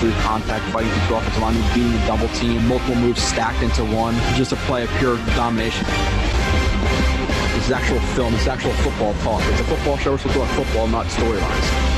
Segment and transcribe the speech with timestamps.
[0.00, 4.14] through contact, fighting through offensive line, being a double team, multiple moves stacked into one,
[4.36, 5.86] just a play of pure domination.
[7.54, 8.32] This is actual film.
[8.32, 9.42] This is actual football talk.
[9.46, 10.12] It's a football show.
[10.12, 11.88] We're supposed to talk football, not storylines.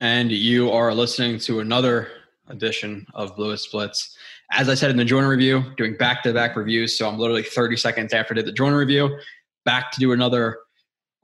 [0.00, 2.08] And you are listening to another
[2.48, 4.16] edition of Bluest Splits.
[4.52, 6.96] As I said in the Jordan review, doing back to back reviews.
[6.96, 9.18] So I'm literally 30 seconds after I did the Jordan review,
[9.64, 10.58] back to do another,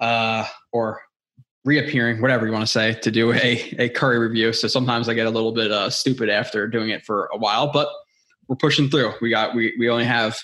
[0.02, 1.00] uh, or
[1.64, 4.52] reappearing, whatever you want to say, to do a, a Curry review.
[4.52, 7.72] So sometimes I get a little bit uh, stupid after doing it for a while,
[7.72, 7.88] but
[8.48, 9.14] we're pushing through.
[9.22, 10.36] We got, we, we only have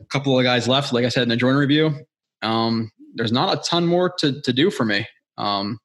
[0.00, 0.94] a couple of guys left.
[0.94, 1.94] Like I said in the Jordan review,
[2.40, 5.06] um, there's not a ton more to, to do for me.
[5.36, 5.78] Um,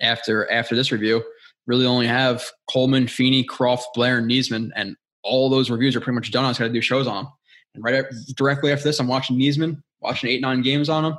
[0.00, 1.22] after after this review.
[1.66, 6.14] Really only have Coleman, Feeney, Kroft, Blair, and Niesman, and all those reviews are pretty
[6.14, 6.44] much done.
[6.44, 7.32] I was going to do shows on them.
[7.74, 8.04] And right
[8.36, 11.18] directly after this, I'm watching Niesman, watching eight nine games on him,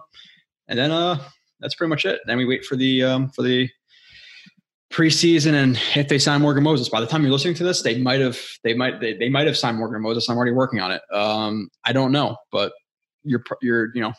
[0.70, 1.20] and then uh
[1.60, 2.22] that's pretty much it.
[2.26, 3.70] Then we wait for the um for the
[4.92, 6.90] preseason and if they sign Morgan Moses.
[6.90, 9.48] By the time you're listening to this, they might have they might they, they might
[9.48, 10.30] have signed Morgan Moses.
[10.30, 11.02] I'm already working on it.
[11.14, 12.72] Um, I don't know, but
[13.24, 14.14] you're you're you know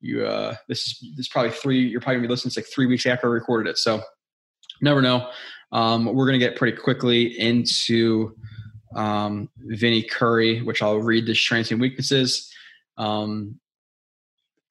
[0.00, 2.66] you uh this is this is probably three you're probably gonna be listening to like
[2.66, 3.78] three weeks after I recorded it.
[3.78, 4.02] So
[4.82, 5.30] never know.
[5.72, 8.36] Um, we're gonna get pretty quickly into
[8.94, 12.52] um, Vinny Curry, which I'll read the strengths and weaknesses.
[12.96, 13.58] Um,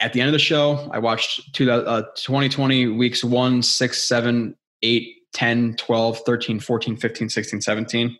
[0.03, 4.55] at the end of the show, I watched two, uh, 2020 weeks 1, 6, 7,
[4.81, 8.17] 8, 10, 12, 13, 14, 15, 16, 17.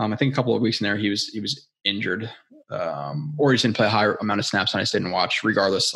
[0.00, 2.30] Um, I think a couple of weeks in there he was he was injured.
[2.70, 5.44] Um, or he didn't play a higher amount of snaps and I just didn't watch.
[5.44, 5.94] Regardless,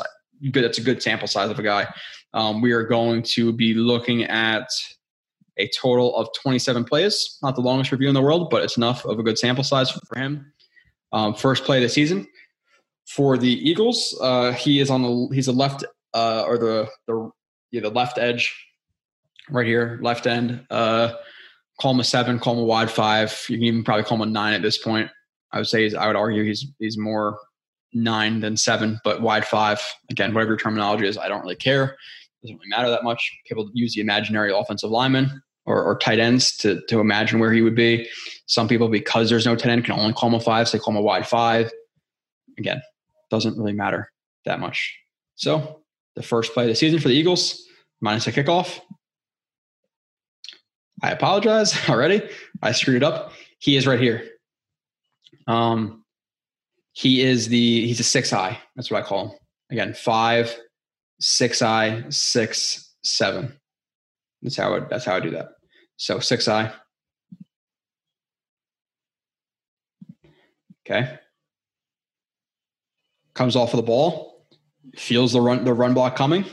[0.53, 0.63] good.
[0.63, 1.89] That's a good sample size of a guy.
[2.35, 4.69] Um, we are going to be looking at
[5.57, 7.39] a total of 27 plays.
[7.43, 9.91] Not the longest review in the world, but it's enough of a good sample size
[9.91, 10.53] for him.
[11.13, 12.29] Um, first play of the season
[13.09, 14.17] for the Eagles.
[14.21, 17.31] Uh, he is on the he's a left uh, or the the
[17.71, 18.55] yeah, the left edge
[19.51, 20.65] right here, left end.
[20.71, 21.13] Uh,
[21.81, 23.45] call him a seven, call him a wide five.
[23.49, 25.11] You can even probably call him a nine at this point.
[25.53, 27.39] I would say I would argue he's he's more
[27.95, 29.81] nine than seven, but wide five.
[30.11, 31.85] Again, whatever your terminology is, I don't really care.
[31.85, 33.33] It Doesn't really matter that much.
[33.47, 37.63] People use the imaginary offensive lineman or, or tight ends to, to imagine where he
[37.63, 38.09] would be.
[38.47, 40.83] Some people, because there's no tight end, can only call him a five, so they
[40.83, 41.71] call him a wide five.
[42.59, 42.81] Again,
[43.31, 44.11] doesn't really matter
[44.45, 44.99] that much.
[45.37, 45.83] So
[46.17, 47.63] the first play of the season for the Eagles,
[48.01, 48.81] minus a kickoff.
[51.03, 52.29] I apologize already.
[52.63, 53.33] I screwed it up.
[53.61, 54.29] He is right here.
[55.47, 56.05] Um,
[56.93, 58.59] he is the he's a six eye.
[58.75, 59.39] That's what I call him.
[59.71, 60.57] Again, five,
[61.21, 63.53] six eye, six, seven.
[64.43, 65.51] That's how I, that's how I do that.
[65.97, 66.73] So six eye.
[70.87, 71.19] Okay.
[73.39, 74.45] Comes off of the ball,
[74.97, 76.45] feels the run the run block coming,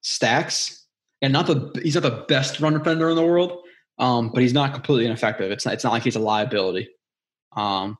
[0.00, 0.86] stacks,
[1.20, 3.60] and not the he's not the best run defender in the world,
[3.98, 5.50] um, but he's not completely ineffective.
[5.50, 6.88] It's not it's not like he's a liability.
[7.54, 7.98] Um,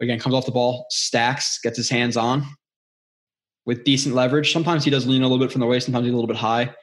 [0.00, 2.44] Again, comes off the ball, stacks, gets his hands on
[3.64, 4.52] with decent leverage.
[4.52, 6.36] Sometimes he does lean a little bit from the waist, sometimes he's a little bit
[6.36, 6.74] high.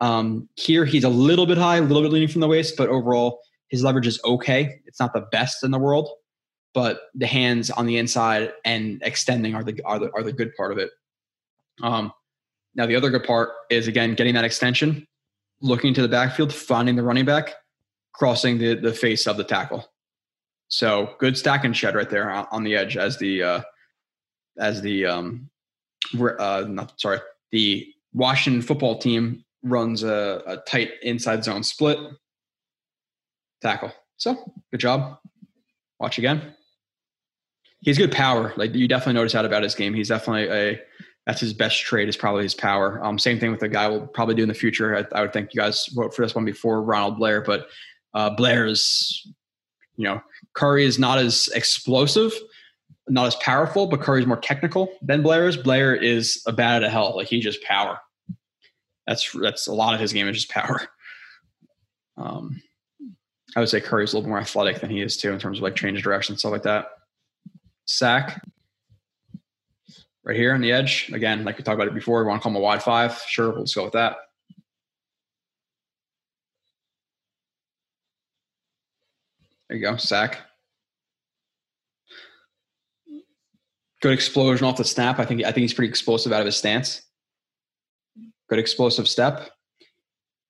[0.00, 2.88] Um, here, he's a little bit high, a little bit leaning from the waist, but
[2.88, 4.80] overall, his leverage is okay.
[4.86, 6.10] It's not the best in the world,
[6.76, 10.54] but the hands on the inside and extending are the are the, are the good
[10.56, 10.90] part of it.
[11.82, 12.12] Um,
[12.74, 15.08] now, the other good part is again getting that extension,
[15.62, 17.54] looking to the backfield, finding the running back,
[18.12, 19.90] crossing the the face of the tackle.
[20.68, 23.60] So good stack and shed right there on the edge as the uh,
[24.58, 25.48] as the um,
[26.14, 27.20] uh, not sorry
[27.52, 31.98] the Washington football team runs a, a tight inside zone split
[33.62, 33.94] tackle.
[34.18, 34.36] So
[34.70, 35.16] good job.
[35.98, 36.55] Watch again.
[37.86, 38.52] He's good power.
[38.56, 39.94] Like you definitely notice that about his game.
[39.94, 40.80] He's definitely a
[41.24, 43.02] that's his best trait is probably his power.
[43.04, 44.96] Um, same thing with the guy we'll probably do in the future.
[44.96, 47.68] I, I would think you guys vote for this one before Ronald Blair, but
[48.12, 49.24] uh, Blair is
[49.96, 50.20] you know,
[50.54, 52.32] Curry is not as explosive,
[53.08, 55.56] not as powerful, but Curry's more technical than Blair is.
[55.56, 57.14] Blair is a bat of hell.
[57.16, 58.00] Like he just power.
[59.06, 60.82] That's that's a lot of his game is just power.
[62.16, 62.60] Um,
[63.54, 65.62] I would say Curry's a little more athletic than he is too in terms of
[65.62, 66.88] like change of direction and stuff like that.
[67.86, 68.42] Sack
[70.24, 71.08] right here on the edge.
[71.12, 73.16] Again, like we talked about it before, we want to call him a wide five.
[73.28, 74.16] Sure, let's go with that.
[79.68, 80.38] There you go, sack.
[84.02, 85.18] Good explosion off the snap.
[85.18, 87.02] I think I think he's pretty explosive out of his stance.
[88.48, 89.50] Good explosive step.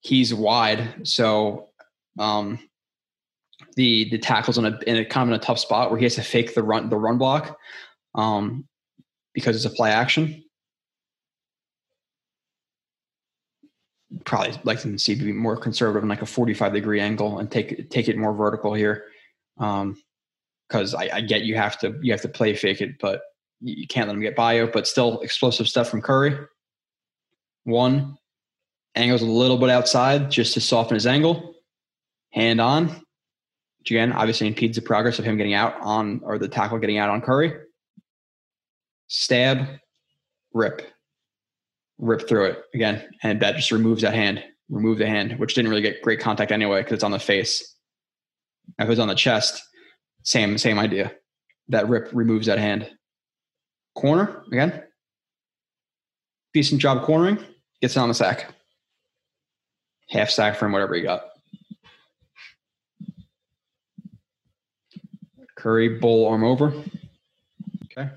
[0.01, 1.69] He's wide, so
[2.19, 2.59] um,
[3.77, 6.05] the the tackles in a in a kind of in a tough spot where he
[6.05, 7.57] has to fake the run the run block
[8.15, 8.67] um,
[9.35, 10.43] because it's a play action.
[14.25, 17.51] Probably like to see to be more conservative in like a 45 degree angle and
[17.51, 19.05] take take it more vertical here.
[19.59, 19.97] Um,
[20.69, 23.21] because I, I get you have to you have to play fake it, but
[23.61, 24.71] you can't let him get you.
[24.73, 26.37] But still explosive stuff from Curry.
[27.65, 28.17] One
[28.95, 31.55] angles a little bit outside just to soften his angle.
[32.33, 33.06] Hand on,
[33.87, 36.99] which again obviously impedes the progress of him getting out on or the tackle getting
[36.99, 37.55] out on Curry.
[39.07, 39.65] Stab,
[40.53, 40.83] rip,
[41.97, 44.43] rip through it again, and that just removes that hand.
[44.69, 47.77] Remove the hand, which didn't really get great contact anyway because it's on the face.
[48.77, 49.63] If it was on the chest,
[50.25, 51.13] same same idea.
[51.69, 52.91] That rip removes that hand.
[53.95, 54.83] Corner again.
[56.53, 57.39] Decent job cornering.
[57.81, 58.53] Gets on the sack.
[60.11, 61.23] Half sack from whatever he got.
[65.67, 66.73] Curry bull arm over.
[67.87, 68.09] Okay.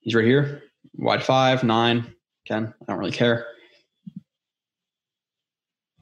[0.00, 0.64] He's right here.
[0.96, 1.96] Wide five, nine.
[1.96, 2.14] nine,
[2.44, 2.74] ten.
[2.82, 3.46] I don't really care.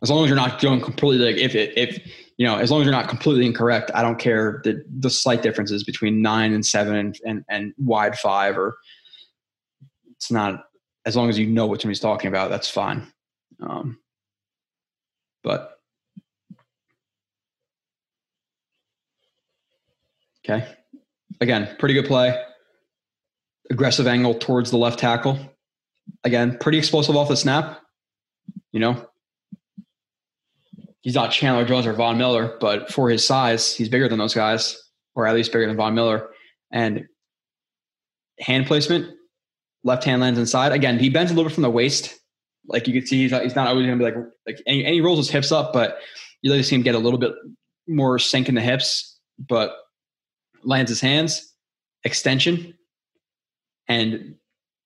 [0.03, 2.05] As long as you're not going completely like if it if
[2.37, 5.41] you know, as long as you're not completely incorrect, I don't care the the slight
[5.41, 8.77] differences between nine and seven and and, and wide five or
[10.17, 10.65] it's not
[11.07, 13.07] as long as you know what somebody's talking about, that's fine.
[13.61, 14.01] Um,
[15.45, 15.78] but
[20.49, 20.67] okay,
[21.41, 22.41] again, pretty good play.
[23.71, 25.39] Aggressive angle towards the left tackle.
[26.25, 27.81] Again, pretty explosive off the snap.
[28.73, 29.07] You know,
[31.01, 34.35] he's not Chandler Jones or Von Miller, but for his size, he's bigger than those
[34.35, 34.81] guys,
[35.15, 36.31] or at least bigger than Von Miller.
[36.71, 37.07] And
[38.41, 39.15] hand placement,
[39.85, 40.73] left hand lands inside.
[40.73, 42.19] Again, he bends a little bit from the waist.
[42.67, 44.85] Like you can see, he's not, he's not always going to be like like any,
[44.85, 45.99] any rolls his hips up, but
[46.43, 47.33] you like to see him get a little bit
[47.87, 49.77] more sink in the hips, but
[50.65, 51.55] lands his hands,
[52.05, 52.75] extension,
[53.89, 54.35] and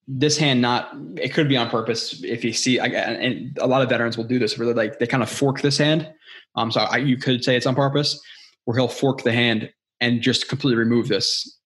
[0.09, 3.89] this hand not it could be on purpose if you see and a lot of
[3.89, 6.13] veterans will do this where they like they kind of fork this hand.
[6.57, 8.21] Um so I, you could say it's on purpose
[8.65, 11.59] where he'll fork the hand and just completely remove this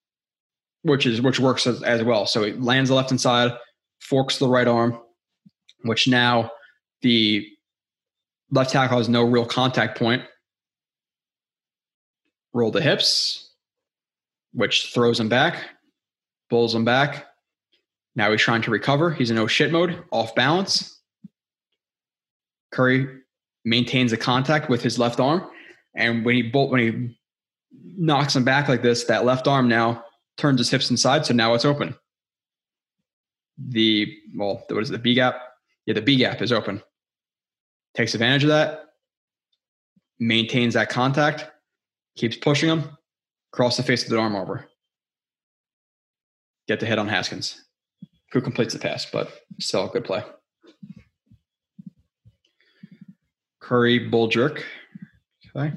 [0.82, 2.26] which is which works as, as well.
[2.26, 3.52] So he lands the left hand side
[4.00, 5.00] forks the right arm
[5.82, 6.50] which now
[7.00, 7.48] the
[8.50, 10.22] left tackle has no real contact point.
[12.52, 13.45] Roll the hips
[14.56, 15.70] which throws him back
[16.50, 17.26] pulls him back
[18.16, 19.12] now he's trying to recover.
[19.12, 20.98] He's in no shit mode, off balance.
[22.72, 23.20] Curry
[23.64, 25.48] maintains a contact with his left arm,
[25.94, 27.18] and when he bolt when he
[27.96, 30.02] knocks him back like this, that left arm now
[30.38, 31.94] turns his hips inside, so now it's open.
[33.58, 35.38] The well, what is it, the B gap?
[35.84, 36.82] Yeah, the B gap is open.
[37.94, 38.86] Takes advantage of that,
[40.18, 41.50] maintains that contact,
[42.16, 42.96] keeps pushing him,
[43.56, 44.66] cross the face of the arm over.
[46.68, 47.64] Get the hit on Haskins
[48.32, 50.22] who completes the pass, but still a good play.
[53.60, 54.62] Curry bull jerk.
[55.56, 55.74] Okay.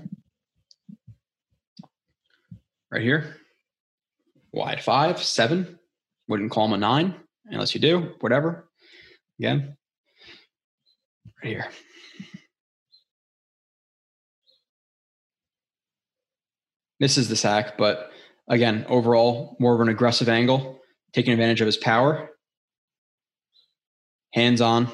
[2.91, 3.37] Right here.
[4.51, 5.79] Wide five, seven.
[6.27, 8.67] Wouldn't call him a nine unless you do, whatever.
[9.39, 9.77] Again.
[11.41, 11.69] Right here.
[16.99, 18.11] Misses the sack, but
[18.49, 20.79] again, overall, more of an aggressive angle,
[21.13, 22.29] taking advantage of his power
[24.33, 24.85] hands on.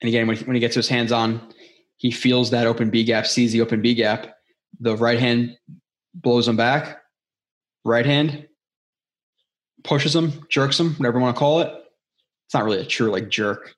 [0.00, 1.52] And again, when, when he gets his hands on,
[1.96, 4.34] he feels that open B gap, sees the open B gap.
[4.80, 5.56] The right hand
[6.14, 6.98] blows him back.
[7.84, 8.46] Right hand
[9.84, 11.72] pushes him, jerks him, whatever you want to call it.
[12.46, 13.74] It's not really a true like jerk.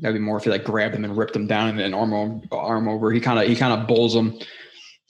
[0.00, 2.42] That'd be more if he like grabbed him and ripped him down and then arm
[2.52, 3.10] arm over.
[3.10, 4.38] He kind of he kind of bowls him,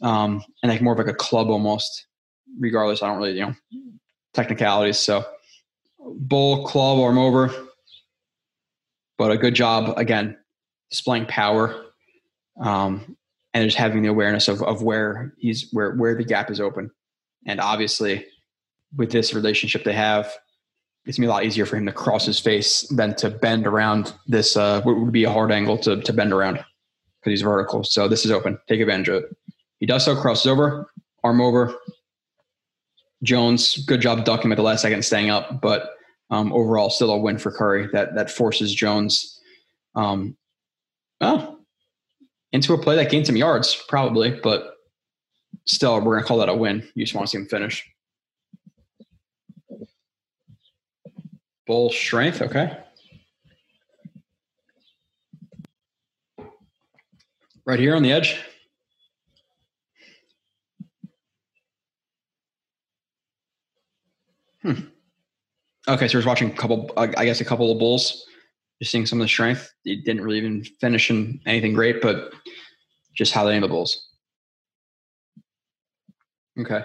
[0.03, 2.07] um, and like more of like a club almost.
[2.59, 3.55] Regardless, I don't really you know
[4.33, 4.99] technicalities.
[4.99, 5.25] So
[5.99, 7.51] bull, club, arm over.
[9.19, 10.37] But a good job, again,
[10.91, 11.87] displaying power
[12.61, 13.17] um,
[13.55, 16.91] and just having the awareness of, of where he's where where the gap is open.
[17.47, 18.27] And obviously,
[18.95, 20.33] with this relationship they have,
[21.07, 23.67] it's gonna be a lot easier for him to cross his face than to bend
[23.67, 24.57] around this.
[24.57, 27.85] Uh, what would be a hard angle to to bend around because he's vertical.
[27.85, 28.59] So this is open.
[28.69, 29.37] Take advantage of it.
[29.81, 30.91] He does so, crosses over,
[31.23, 31.75] arm over.
[33.23, 35.91] Jones, good job ducking at the last second, staying up, but
[36.31, 39.41] um, overall, still a win for Curry that that forces Jones
[39.95, 40.37] um,
[41.21, 41.59] oh,
[42.53, 44.75] into a play that gained some yards, probably, but
[45.67, 46.87] still, we're gonna call that a win.
[46.95, 47.89] You just want to see him finish.
[51.67, 52.79] Bull strength, okay.
[57.65, 58.39] Right here on the edge.
[64.67, 64.81] Hmm.
[65.87, 68.27] Okay, so we're watching a couple, I guess, a couple of bulls.
[68.81, 69.73] Just seeing some of the strength.
[69.85, 72.33] He didn't really even finish in anything great, but
[73.15, 74.09] just how they handle bulls.
[76.59, 76.83] Okay,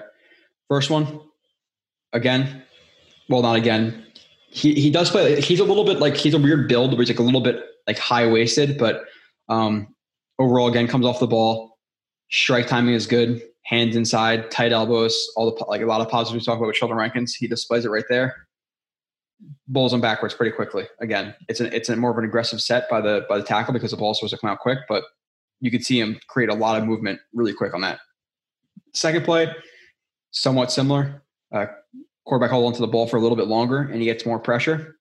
[0.68, 1.22] first one.
[2.14, 2.62] Again,
[3.30, 4.06] well, not again.
[4.50, 5.42] He he does play.
[5.42, 7.64] He's a little bit like he's a weird build, where he's like a little bit
[7.88, 9.06] like high waisted, but
[9.50, 9.88] um,
[10.38, 11.80] overall, again, comes off the ball.
[12.30, 13.42] Strike timing is good.
[13.64, 16.76] Hands inside, tight elbows, all the like a lot of positives we talk about with
[16.76, 17.36] Sheldon Rankins.
[17.36, 18.48] He displays it right there.
[19.68, 20.88] Bulls him backwards pretty quickly.
[21.00, 23.74] Again, it's an it's a more of an aggressive set by the by the tackle
[23.74, 25.04] because the ball supposed to come out quick, but
[25.62, 28.00] you could see him create a lot of movement really quick on that.
[28.94, 29.54] Second play,
[30.32, 31.24] somewhat similar.
[31.54, 31.68] Uh,
[32.26, 34.96] quarterback hold onto the ball for a little bit longer, and he gets more pressure.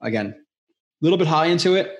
[0.00, 1.96] Again, a little bit high into it,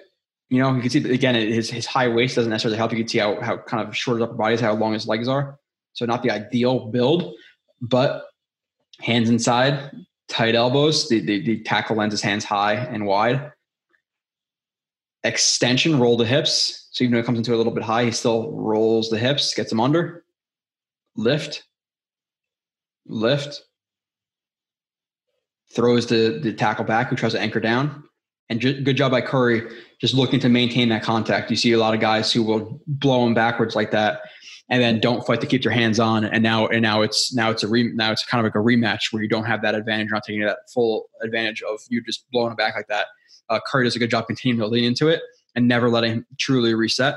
[0.51, 2.93] you know, you can see again his his high waist doesn't necessarily help.
[2.93, 5.07] You can see how how kind of short his upper body is, how long his
[5.07, 5.59] legs are.
[5.93, 7.35] So not the ideal build,
[7.81, 8.27] but
[9.01, 9.91] hands inside,
[10.29, 11.09] tight elbows.
[11.09, 13.53] The the, the tackle lends his hands high and wide.
[15.25, 16.89] Extension, roll the hips.
[16.93, 19.53] So even though it comes into a little bit high, he still rolls the hips,
[19.55, 20.25] gets them under.
[21.15, 21.65] Lift,
[23.07, 23.63] lift.
[25.71, 28.08] Throws the the tackle back, who tries to anchor down
[28.51, 29.63] and good job by Curry,
[30.01, 31.51] just looking to maintain that contact.
[31.51, 34.23] You see a lot of guys who will blow them backwards like that,
[34.71, 36.25] and then don't fight to keep their hands on.
[36.25, 38.65] And now, and now it's now it's a re, now it's kind of like a
[38.65, 42.31] rematch where you don't have that advantage, not taking that full advantage of you just
[42.31, 43.07] blowing it back like that.
[43.51, 45.21] Uh, Curry does a good job continuing to lean into it
[45.55, 47.17] and never letting him truly reset.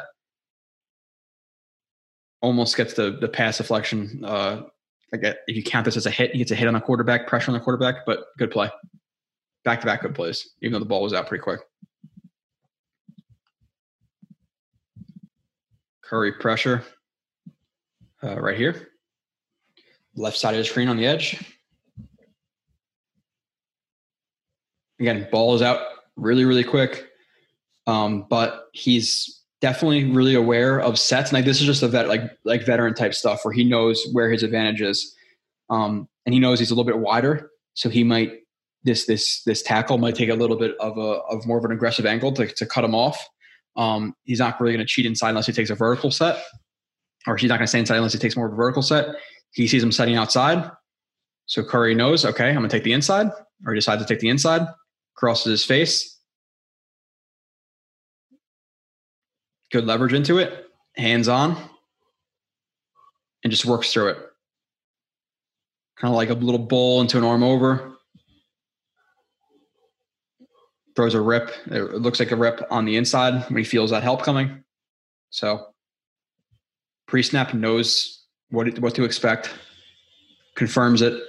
[2.42, 4.24] Almost gets the the pass deflection.
[4.26, 4.64] Uh,
[5.14, 7.28] like if you count this as a hit, he gets a hit on the quarterback,
[7.28, 8.70] pressure on the quarterback, but good play
[9.64, 11.62] back to back good plays, even though the ball was out pretty quick.
[16.04, 16.84] Curry pressure
[18.24, 18.90] uh, right here.
[20.16, 21.42] Left side of the screen on the edge.
[25.00, 25.80] Again, ball is out
[26.16, 27.08] really, really quick.
[27.88, 31.30] Um, but he's definitely really aware of sets.
[31.30, 34.06] And like this is just a vet like like veteran type stuff where he knows
[34.12, 35.16] where his advantage is.
[35.70, 37.52] Um, and he knows he's a little bit wider.
[37.74, 38.34] So he might
[38.84, 41.72] this this this tackle might take a little bit of a of more of an
[41.72, 43.28] aggressive angle to, to cut him off.
[43.76, 46.44] Um, he's not really going to cheat inside unless he takes a vertical set,
[47.28, 49.16] or he's not going to stay inside unless he takes more of a vertical set.
[49.54, 50.70] He sees him setting outside,
[51.46, 53.28] so Curry knows, okay, I'm going to take the inside,
[53.66, 54.68] or he decides to take the inside,
[55.16, 56.20] crosses his face,
[59.72, 61.58] good leverage into it, hands on,
[63.44, 64.18] and just works through it.
[65.98, 67.96] Kind of like a little bull into an arm over
[70.96, 71.52] throws a rip.
[71.68, 74.64] It looks like a rip on the inside when he feels that help coming.
[75.30, 75.68] So
[77.08, 79.50] pre-snap knows what what to expect,
[80.56, 81.22] confirms it,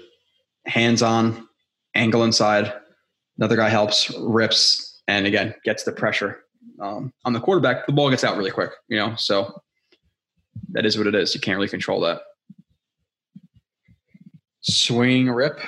[0.66, 1.49] hands on,
[1.95, 2.73] angle inside.
[3.38, 6.45] Another guy helps, rips, and again gets the pressure
[6.81, 7.87] um, on the quarterback.
[7.87, 9.14] The ball gets out really quick, you know.
[9.16, 9.62] So
[10.73, 11.35] that is what it is.
[11.35, 12.21] You can't really control that.
[14.61, 15.59] Swing rip.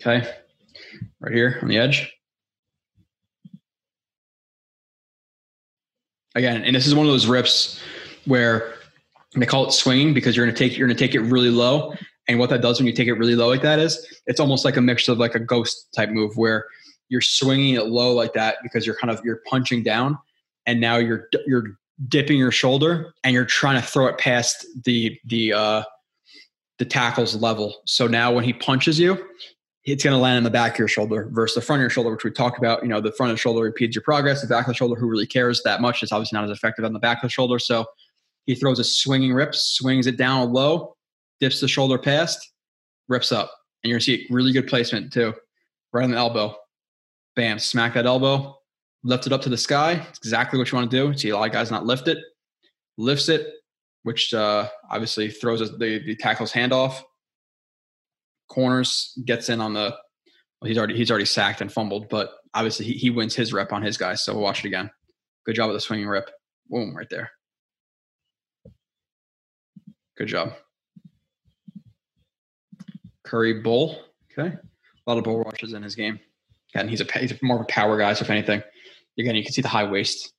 [0.00, 0.26] Okay.
[1.20, 2.10] Right here on the edge.
[6.34, 7.80] Again, and this is one of those rips
[8.24, 8.74] where
[9.36, 11.50] they call it swinging because you're going to take you're going to take it really
[11.50, 11.94] low.
[12.28, 14.64] And what that does when you take it really low like that is it's almost
[14.64, 16.66] like a mixture of like a ghost type move where
[17.08, 20.16] you're swinging it low like that because you're kind of you're punching down
[20.66, 21.76] and now you're you're
[22.08, 25.82] dipping your shoulder and you're trying to throw it past the the uh
[26.78, 27.82] the tackle's level.
[27.84, 29.22] So now when he punches you,
[29.84, 31.90] it's going to land in the back of your shoulder versus the front of your
[31.90, 32.82] shoulder, which we talked about.
[32.82, 34.42] You know, the front of the shoulder repeats your progress.
[34.42, 36.84] The back of the shoulder, who really cares that much, It's obviously not as effective
[36.84, 37.58] on the back of the shoulder.
[37.58, 37.86] So
[38.46, 40.96] he throws a swinging rip, swings it down low,
[41.40, 42.52] dips the shoulder past,
[43.08, 43.50] rips up.
[43.82, 45.32] And you're going to see really good placement too,
[45.92, 46.54] right on the elbow.
[47.34, 48.58] Bam, smack that elbow,
[49.02, 50.04] lift it up to the sky.
[50.10, 51.16] It's exactly what you want to do.
[51.16, 52.18] See a lot of guys not lift it,
[52.98, 53.46] lifts it,
[54.02, 57.02] which uh, obviously throws the, the tackle's hand off
[58.50, 59.96] corners, gets in on the.
[60.60, 63.72] Well, he's already he's already sacked and fumbled, but obviously he, he wins his rep
[63.72, 64.22] on his guys.
[64.22, 64.90] So we'll watch it again.
[65.46, 66.28] Good job with the swinging rip.
[66.68, 67.30] Boom, right there.
[70.18, 70.52] Good job.
[73.24, 74.04] Curry bull.
[74.30, 76.20] Okay, a lot of bull rushes in his game.
[76.74, 78.12] Again, he's a he's more of a power guy.
[78.12, 78.62] So if anything,
[79.18, 80.34] again, you can see the high waist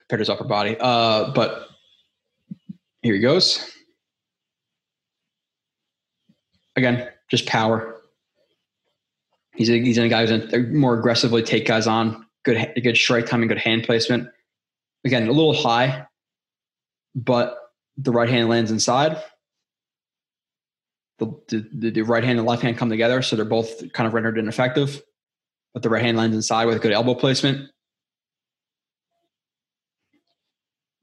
[0.00, 0.76] compared to his upper body.
[0.80, 1.68] Uh, but
[3.02, 3.70] here he goes.
[6.76, 8.00] Again, just power.
[9.54, 12.26] He's a, he's a guy who's to more aggressively take guys on.
[12.44, 14.28] Good good strike timing, good hand placement.
[15.04, 16.06] Again, a little high,
[17.14, 17.58] but
[17.96, 19.22] the right hand lands inside.
[21.18, 24.14] The, the, the right hand and left hand come together, so they're both kind of
[24.14, 25.02] rendered ineffective.
[25.74, 27.68] But the right hand lands inside with good elbow placement.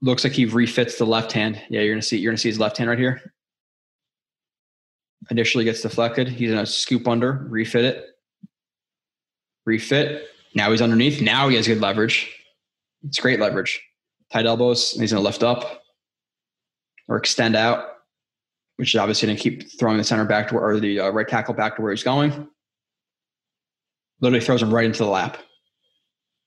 [0.01, 1.61] Looks like he refits the left hand.
[1.69, 3.33] Yeah, you're gonna see you're gonna see his left hand right here.
[5.29, 6.27] Initially gets deflected.
[6.27, 8.05] He's gonna scoop under, refit it,
[9.65, 10.27] refit.
[10.55, 11.21] Now he's underneath.
[11.21, 12.33] Now he has good leverage.
[13.03, 13.81] It's great leverage.
[14.31, 14.91] Tight elbows.
[14.91, 15.83] he's gonna lift up
[17.07, 17.85] or extend out,
[18.77, 21.27] which is obviously gonna keep throwing the center back to where, or the uh, right
[21.27, 22.47] tackle back to where he's going.
[24.21, 25.37] Literally throws him right into the lap,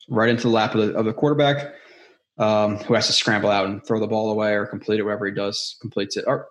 [0.09, 1.75] right into the lap of the, of the quarterback
[2.41, 5.27] um, who has to scramble out and throw the ball away or complete it, whatever
[5.27, 6.25] he does, completes it.
[6.27, 6.49] Or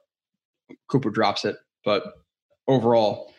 [0.87, 1.55] Cooper drops it.
[1.83, 2.03] But
[2.67, 3.33] overall,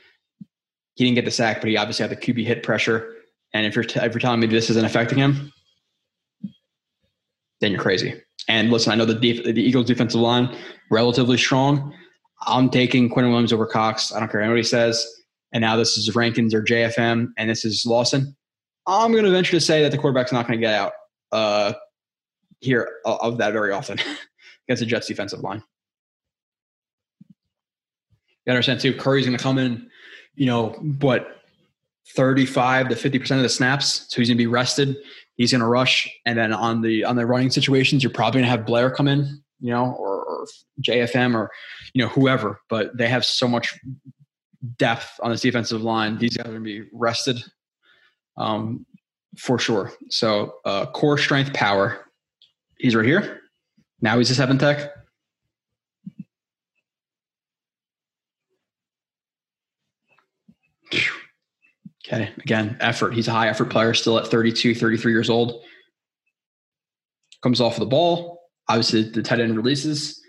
[0.94, 3.14] he didn't get the sack, but he obviously had the QB hit pressure.
[3.52, 5.52] And if you're, t- if you're telling me this isn't affecting him,
[7.61, 8.20] then you're crazy.
[8.49, 10.56] And listen, I know the, def- the Eagles' defensive line
[10.90, 11.94] relatively strong.
[12.47, 14.12] I'm taking Quinn Williams over Cox.
[14.12, 15.06] I don't care anybody says.
[15.52, 18.37] And now this is Rankins or JFM, and this is Lawson.
[18.87, 20.92] I'm going to venture to say that the quarterback's not going to get out.
[21.32, 21.73] Uh,
[22.61, 23.99] hear of that very often
[24.68, 25.62] against the Jets defensive line.
[28.50, 29.88] You understand too, Curry's going to come in,
[30.35, 31.37] you know, what,
[32.16, 34.07] 35 to 50% of the snaps.
[34.09, 34.97] So he's going to be rested.
[35.37, 36.11] He's going to rush.
[36.26, 39.07] And then on the, on the running situations, you're probably going to have Blair come
[39.07, 40.47] in, you know, or, or
[40.83, 41.50] JFM or,
[41.95, 43.78] you know, whoever, but they have so much
[44.78, 46.19] depth on this defensive line.
[46.19, 47.42] These guys are going to be rested
[48.37, 48.85] um,
[49.38, 49.93] for sure.
[50.08, 52.04] So uh, core strength, power,
[52.78, 53.43] he's right here.
[54.00, 54.91] Now he's a seven tech.
[62.06, 63.14] Okay, again, effort.
[63.14, 65.62] He's a high effort player, still at 32, 33 years old.
[67.42, 68.40] Comes off of the ball.
[68.68, 70.20] Obviously, the tight end releases.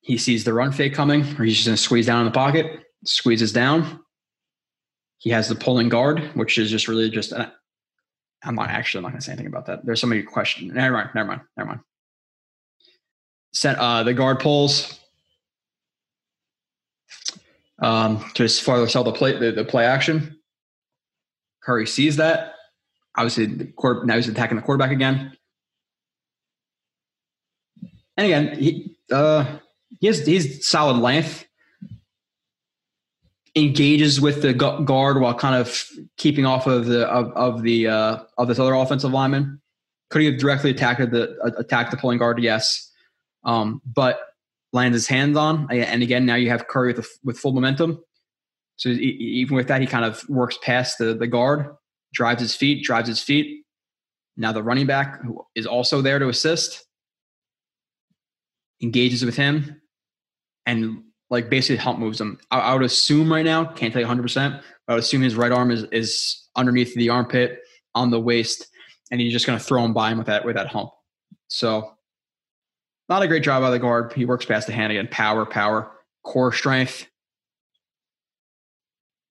[0.00, 2.30] He sees the run fake coming, or he's just going to squeeze down in the
[2.30, 4.00] pocket, squeezes down.
[5.18, 7.50] He has the pulling guard, which is just really just an
[8.42, 9.84] I'm not actually I'm not going to say anything about that.
[9.84, 10.72] There's so many questions.
[10.72, 11.10] Never mind.
[11.14, 11.40] Never mind.
[11.56, 11.80] Never mind.
[13.52, 14.99] Set uh, the guard pulls.
[17.82, 20.38] Um, to just farther sell the play the, the play action.
[21.62, 22.54] Curry sees that.
[23.16, 25.32] Obviously, the court now he's attacking the quarterback again.
[28.16, 29.58] And again, he uh,
[29.98, 31.46] he has he's solid length
[33.56, 35.84] engages with the guard while kind of
[36.16, 39.60] keeping off of the of, of the uh, of this other offensive lineman.
[40.10, 42.40] Could he have directly attacked the attacked the pulling guard?
[42.42, 42.90] Yes,
[43.44, 44.20] um, but
[44.72, 48.02] lands his hands on, uh, and again now you have Curry with with full momentum.
[48.76, 51.74] So even with that, he kind of works past the the guard,
[52.14, 53.64] drives his feet, drives his feet.
[54.36, 56.84] Now the running back who is also there to assist
[58.82, 59.80] engages with him
[60.66, 62.38] and like basically hump moves him.
[62.50, 65.52] I, I would assume right now, can't tell you 100%, I would assume his right
[65.52, 67.60] arm is, is underneath the armpit
[67.94, 68.66] on the waist,
[69.10, 70.90] and he's just going to throw him by him with that, with that hump.
[71.48, 71.92] So,
[73.10, 74.14] not a great job by the guard.
[74.14, 75.08] He works past the hand again.
[75.10, 75.92] Power, power,
[76.24, 77.06] core strength,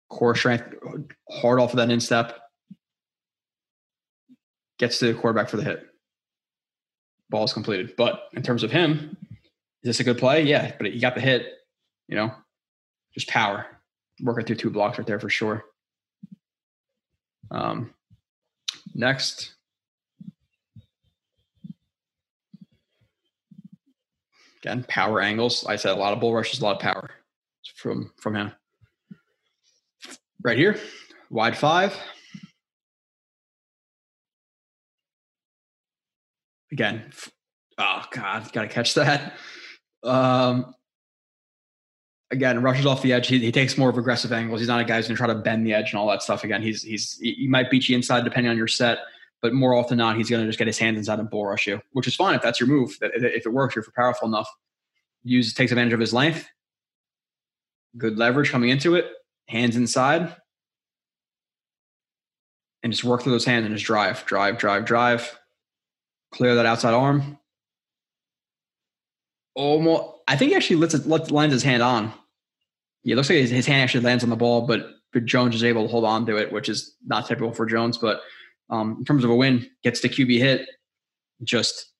[0.08, 0.64] core strength,
[1.30, 2.38] hard off of that instep.
[4.78, 5.84] Gets to the quarterback for the hit.
[7.28, 7.94] Ball is completed.
[7.96, 9.16] But in terms of him,
[9.82, 10.44] is this a good play?
[10.44, 11.46] Yeah, but he got the hit
[12.08, 12.32] you know,
[13.14, 13.66] just power.
[14.20, 15.64] Working through two blocks right there for sure.
[17.50, 17.92] Um,
[18.94, 19.54] next.
[24.64, 25.66] Again, power angles.
[25.66, 27.10] I said a lot of bull rushes, a lot of power
[27.74, 28.52] from from him.
[30.42, 30.78] Right here,
[31.28, 31.94] wide five.
[36.72, 37.12] Again,
[37.76, 39.34] oh god, gotta catch that.
[40.02, 40.74] Um,
[42.30, 43.26] again rushes off the edge.
[43.26, 44.60] He, he, takes more of aggressive angles.
[44.60, 46.42] He's not a guy who's to try to bend the edge and all that stuff.
[46.42, 48.98] Again, he's he's he might beat you inside depending on your set,
[49.44, 51.44] but more often than not, he's going to just get his hands inside and bull
[51.44, 52.96] rush you, which is fine if that's your move.
[53.02, 54.48] If it works, if you're powerful enough,
[55.22, 56.48] use takes advantage of his length,
[57.98, 59.04] good leverage coming into it,
[59.46, 60.34] hands inside,
[62.82, 65.38] and just work through those hands and just drive, drive, drive, drive,
[66.32, 67.38] clear that outside arm.
[69.54, 72.14] Almost, I think he actually lets it, lines his hand on
[73.02, 75.54] yeah, it looks like his, his, hand actually lands on the ball, but, but Jones
[75.54, 77.98] is able to hold on to it, which is not typical for Jones.
[77.98, 78.22] But
[78.70, 80.68] um, in terms of a win, gets the QB hit,
[81.42, 81.92] just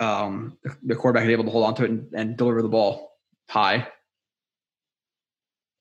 [0.00, 3.12] um, the, quarterback is able to hold on to it and, and deliver the ball
[3.48, 3.88] high.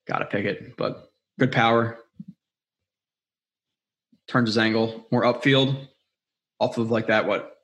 [0.08, 2.00] Got to pick it, but good power.
[4.28, 5.88] Turns his angle more upfield,
[6.60, 7.28] off of like that.
[7.28, 7.58] What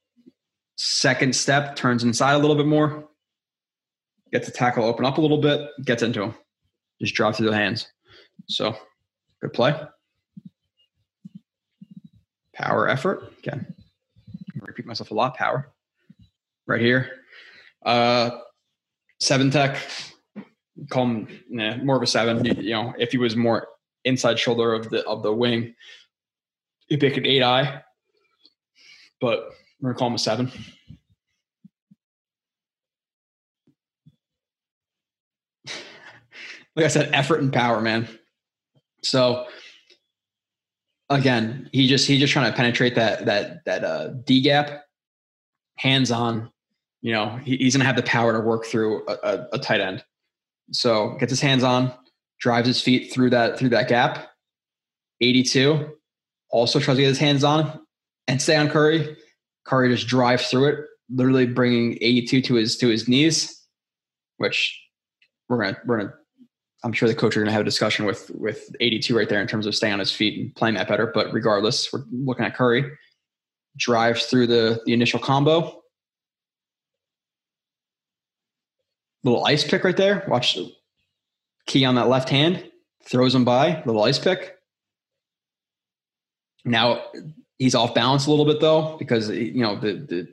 [0.78, 3.10] second step turns inside a little bit more.
[4.32, 5.69] Gets the tackle open up a little bit.
[5.86, 6.36] Gets into him.
[7.02, 7.88] Just drops through the hands.
[8.48, 8.76] So
[9.41, 9.80] good play.
[12.54, 13.66] Power effort again.
[14.62, 15.36] repeat myself a lot.
[15.36, 15.74] Power
[16.68, 17.10] right here.
[17.86, 18.39] Uh,
[19.20, 19.78] seven tech,
[20.89, 22.44] call him nah, more of a seven.
[22.46, 23.68] You, you, know, if he was more
[24.06, 25.74] inside shoulder of the of the wing,
[26.88, 27.82] he'd pick an eight eye.
[29.20, 29.50] But
[29.82, 30.52] we're gonna call him a seven.
[36.76, 38.08] like I said, effort and power, man.
[39.04, 39.48] So
[41.13, 44.84] again, he just he just trying to penetrate that that that uh, D gap,
[45.78, 46.52] hands on.
[47.02, 49.82] You know, he, he's gonna have the power to work through a, a, a tight
[49.82, 50.04] end.
[50.71, 51.93] So gets his hands on,
[52.39, 54.30] drives his feet through that through that gap.
[55.21, 55.89] 82.
[56.49, 57.80] Also tries to get his hands on
[58.28, 59.15] and stay on Curry.
[59.65, 63.62] Curry just drives through it, literally bringing 82 to his to his knees,
[64.38, 64.80] which
[65.49, 66.13] we're gonna we're gonna
[66.84, 69.41] I'm sure the coach are going to have a discussion with with 82 right there
[69.41, 71.12] in terms of staying on his feet and playing that better.
[71.13, 72.91] But regardless, we're looking at Curry
[73.78, 75.82] drives through the the initial combo.
[79.24, 80.26] Little ice pick right there.
[80.28, 80.72] Watch the
[81.65, 82.69] key on that left hand.
[83.06, 83.82] Throws him by.
[83.86, 84.58] Little ice pick.
[86.65, 87.02] Now
[87.58, 90.28] he's off balance a little bit though because you know the the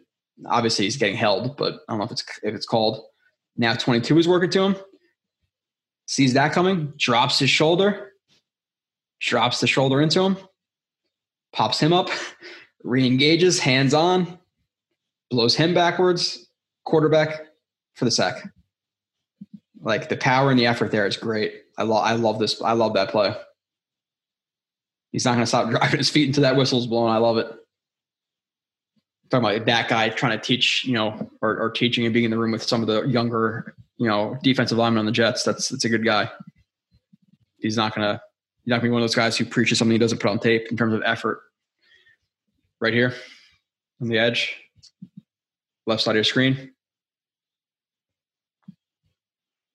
[0.47, 3.05] obviously he's getting held, but I don't know if it's if it's called.
[3.57, 4.77] Now 22 is working to him
[6.11, 8.15] sees that coming, drops his shoulder,
[9.21, 10.37] drops the shoulder into him,
[11.53, 12.11] pops him up,
[12.83, 14.37] re-engages, hands on,
[15.31, 16.49] blows him backwards,
[16.85, 17.43] quarterback
[17.95, 18.43] for the sack.
[19.81, 21.63] Like the power and the effort there is great.
[21.79, 22.61] I love I love this.
[22.61, 23.33] I love that play.
[25.13, 27.09] He's not going to stop driving his feet until that whistle's blown.
[27.09, 27.55] I love it.
[29.31, 32.31] Talking about that guy trying to teach, you know, or, or teaching and being in
[32.31, 35.45] the room with some of the younger you know, defensive lineman on the Jets.
[35.45, 36.31] That's that's a good guy.
[37.59, 38.23] He's not gonna
[38.65, 40.39] he's not gonna be one of those guys who preaches something he doesn't put on
[40.39, 41.43] tape in terms of effort.
[42.81, 43.13] Right here
[44.01, 44.57] on the edge,
[45.87, 46.73] left side of your screen.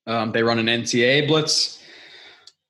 [0.08, 1.84] Um, they run an NCAA blitz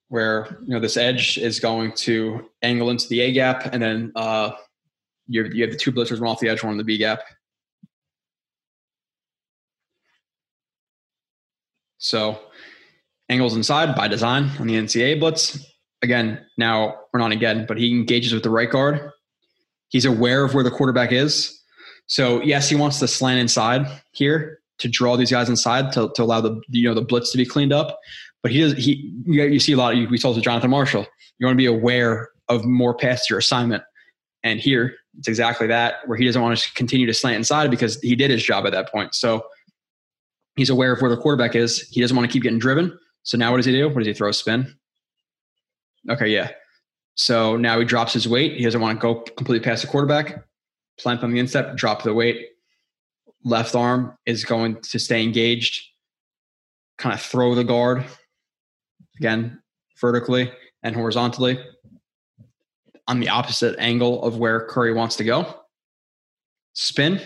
[0.10, 4.12] where you know this edge is going to angle into the A gap, and then
[4.18, 4.52] uh,
[5.28, 7.22] you you have the two blitzers one off the edge, one in the B gap.
[11.98, 12.40] So
[13.30, 15.66] angles inside by design on the NCAA blitz.
[16.04, 19.12] Again, now we're not again, but he engages with the right guard.
[19.90, 21.60] He's aware of where the quarterback is.
[22.08, 26.24] So yes, he wants to slant inside here to draw these guys inside to, to
[26.24, 28.00] allow the you know the blitz to be cleaned up.
[28.44, 31.08] But he does he you see a lot of we told to Jonathan Marshall.
[31.40, 33.84] You want to be aware of more past your assignment.
[34.44, 38.00] And here it's exactly that, where he doesn't want to continue to slant inside because
[38.02, 39.16] he did his job at that point.
[39.16, 39.46] So
[40.56, 41.82] He's aware of where the quarterback is.
[41.90, 42.98] He doesn't want to keep getting driven.
[43.24, 43.90] So now what does he do?
[43.90, 44.32] What does he throw?
[44.32, 44.74] Spin.
[46.10, 46.52] Okay, yeah.
[47.16, 48.58] So now he drops his weight.
[48.58, 50.46] He doesn't want to go completely past the quarterback.
[50.98, 52.48] Plant on the instep, drop the weight.
[53.44, 55.84] Left arm is going to stay engaged.
[56.98, 58.06] Kind of throw the guard
[59.18, 59.62] again
[60.00, 60.52] vertically
[60.84, 61.60] and horizontally
[63.08, 65.62] on the opposite angle of where Curry wants to go.
[66.74, 67.22] Spin,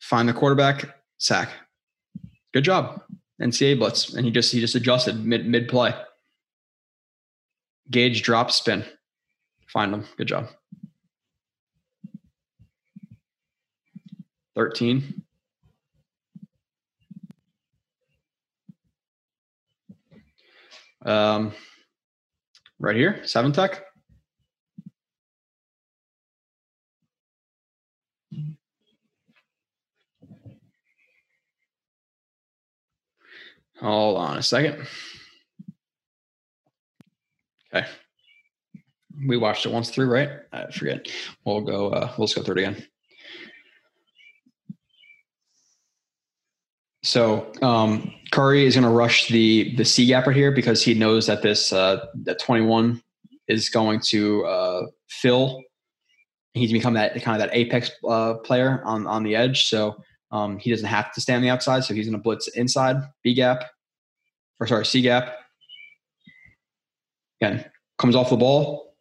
[0.00, 1.50] find the quarterback, sack.
[2.52, 3.02] Good job.
[3.40, 4.14] NCAA blitz.
[4.14, 5.94] And he just he just adjusted mid mid play.
[7.90, 8.84] Gauge drop spin.
[9.66, 10.06] Find them.
[10.16, 10.48] Good job.
[14.54, 15.22] 13.
[21.06, 21.52] Um,
[22.78, 23.84] right here, seven tech.
[33.80, 34.86] Hold on a second.
[37.72, 37.86] Okay.
[39.26, 40.30] We watched it once through, right?
[40.52, 41.06] I forget.
[41.44, 42.86] We'll go, uh, we'll just go through it again.
[47.02, 50.94] So um, Curry is going to rush the the C gap right here because he
[50.94, 53.02] knows that this uh, that 21
[53.46, 55.62] is going to uh, fill.
[56.54, 59.68] He's become that kind of that apex uh, player on on the edge.
[59.68, 59.96] So
[60.32, 62.96] um, he doesn't have to stay on the outside, so he's going to blitz inside
[63.22, 63.64] B gap,
[64.60, 65.34] or sorry C gap.
[67.40, 67.64] Again,
[67.98, 68.96] comes off the ball,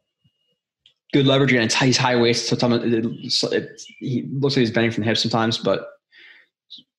[1.11, 2.47] good leverage, and he's high waist.
[2.47, 3.05] So it, it,
[3.51, 5.87] it, he looks like he's bending from the hips sometimes, but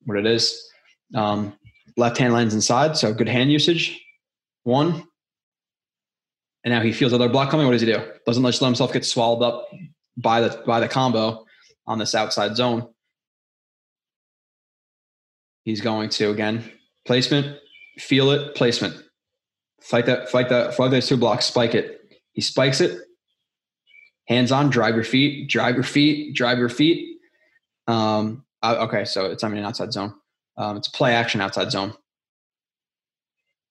[0.04, 0.67] what it is.
[1.14, 1.54] Um,
[1.96, 4.00] left hand lands inside, so good hand usage.
[4.64, 5.04] One,
[6.64, 7.66] And now he feels another block coming.
[7.66, 8.04] What does he do?
[8.26, 9.68] Doesn't let himself get swallowed up
[10.16, 11.46] by the by the combo
[11.86, 12.88] on this outside zone.
[15.64, 16.70] He's going to again
[17.06, 17.58] placement,
[17.98, 18.96] feel it, placement.
[19.80, 22.00] Fight that, fight that, fight those two blocks, spike it.
[22.32, 23.00] He spikes it.
[24.26, 27.18] Hands on, drive your feet, drive your feet, drive your feet.
[27.86, 30.14] Um, uh, okay, so it's I mean an outside zone.
[30.58, 31.94] Um, it's play action outside zone.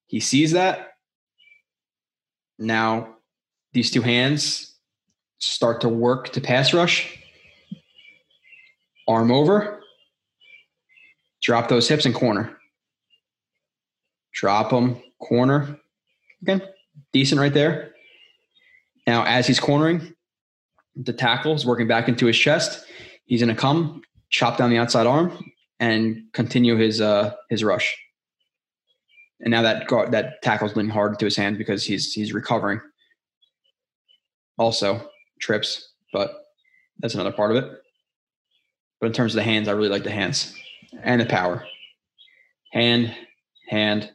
[0.07, 0.93] He sees that.
[2.57, 3.17] Now
[3.73, 4.75] these two hands
[5.37, 7.15] start to work to pass rush.
[9.07, 9.81] Arm over.
[11.43, 12.57] Drop those hips and corner.
[14.33, 15.79] Drop them, corner.
[16.41, 16.61] Again,
[17.11, 17.91] decent right there.
[19.05, 20.13] Now, as he's cornering,
[20.95, 22.85] the tackle is working back into his chest.
[23.25, 25.31] He's going to come, chop down the outside arm,
[25.79, 27.95] and continue his uh, his rush.
[29.39, 32.81] And now that guard, that tackle's leaning hard into his hands because he's he's recovering.
[34.57, 35.07] Also
[35.39, 36.31] trips, but
[36.99, 37.71] that's another part of it.
[38.99, 40.55] But in terms of the hands, I really like the hands
[41.03, 41.63] and the power.
[42.73, 43.15] Hand,
[43.69, 44.11] hand,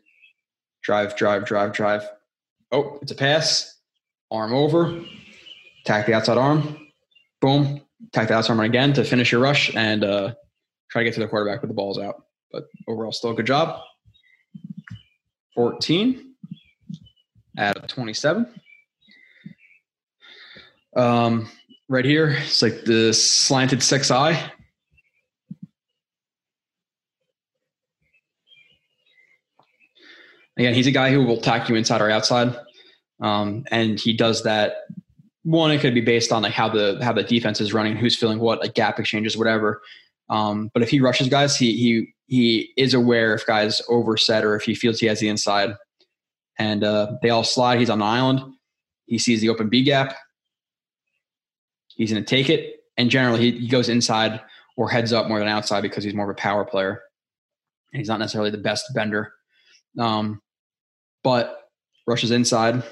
[0.83, 2.03] drive, drive, drive, drive.
[2.73, 3.79] Oh, it's a pass.
[4.31, 5.01] Arm over.
[5.85, 6.89] Tack the outside arm.
[7.41, 7.83] Boom.
[8.13, 10.35] Tack the outside arm again to finish your rush and uh,
[10.93, 12.27] try to get to the quarterback with the balls out.
[12.53, 13.81] But overall, still a good job.
[15.55, 16.35] 14
[17.59, 18.47] out of 27.
[20.95, 21.49] Um,
[21.89, 24.53] right here, it's like the slanted six eye.
[30.59, 32.55] Again, he's a guy who will tack you inside or outside,
[33.23, 34.75] um, and he does that.
[35.45, 38.19] One, it could be based on like how the how the defense is running, who's
[38.19, 39.81] feeling what, like gap exchanges, whatever.
[40.33, 44.57] Um, but if he rushes guys, he he he is aware if guys overset or
[44.57, 45.75] if he feels he has the inside,
[46.59, 47.79] and uh, they all slide.
[47.79, 48.41] He's on the island.
[49.05, 50.17] He sees the open B gap.
[51.89, 54.41] He's going to take it, and generally he, he goes inside
[54.79, 57.03] or heads up more than outside because he's more of a power player.
[57.93, 59.35] And he's not necessarily the best bender.
[59.99, 60.41] Um,
[61.23, 61.59] but
[62.07, 62.83] rushes inside.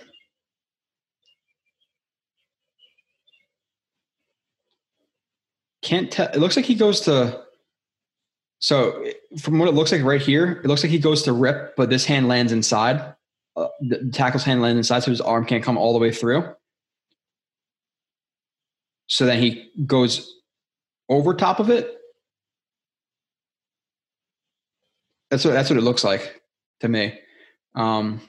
[5.90, 6.28] Can't tell.
[6.28, 7.42] It looks like he goes to.
[8.60, 9.04] So
[9.40, 11.90] from what it looks like right here, it looks like he goes to rip, but
[11.90, 13.16] this hand lands inside.
[13.56, 16.44] Uh, the tackle's hand lands inside, so his arm can't come all the way through.
[19.08, 20.32] So then he goes
[21.08, 21.98] over top of it.
[25.32, 26.40] That's what that's what it looks like
[26.80, 27.18] to me.
[27.74, 28.20] Um,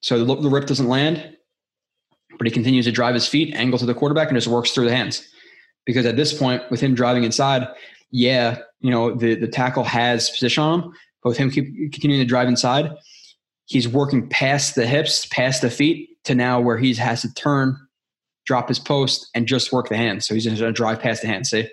[0.00, 1.36] so the, the rip doesn't land,
[2.38, 4.86] but he continues to drive his feet, angle to the quarterback, and just works through
[4.86, 5.28] the hands.
[5.86, 7.68] Because at this point, with him driving inside,
[8.10, 10.92] yeah, you know the the tackle has position on him,
[11.22, 12.90] but with him continuing to drive inside,
[13.66, 17.76] he's working past the hips, past the feet, to now where he has to turn,
[18.46, 20.26] drop his post, and just work the hands.
[20.26, 21.50] So he's going to drive past the hands.
[21.50, 21.68] See, so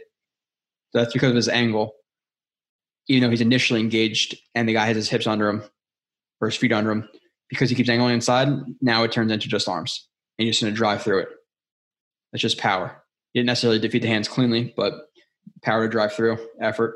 [0.94, 1.94] that's because of his angle.
[3.08, 5.64] Even though he's initially engaged and the guy has his hips under him,
[6.40, 7.08] or his feet under him
[7.50, 8.50] because he keeps angling inside.
[8.82, 11.30] Now it turns into just arms, and you're just going to drive through it.
[12.32, 13.04] That's just power.
[13.34, 15.10] Didn't necessarily defeat the hands cleanly, but
[15.64, 16.96] power to drive through, effort.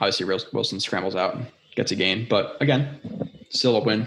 [0.00, 1.46] Obviously, Wilson scrambles out and
[1.76, 3.00] gets a gain, but again,
[3.50, 4.06] still a win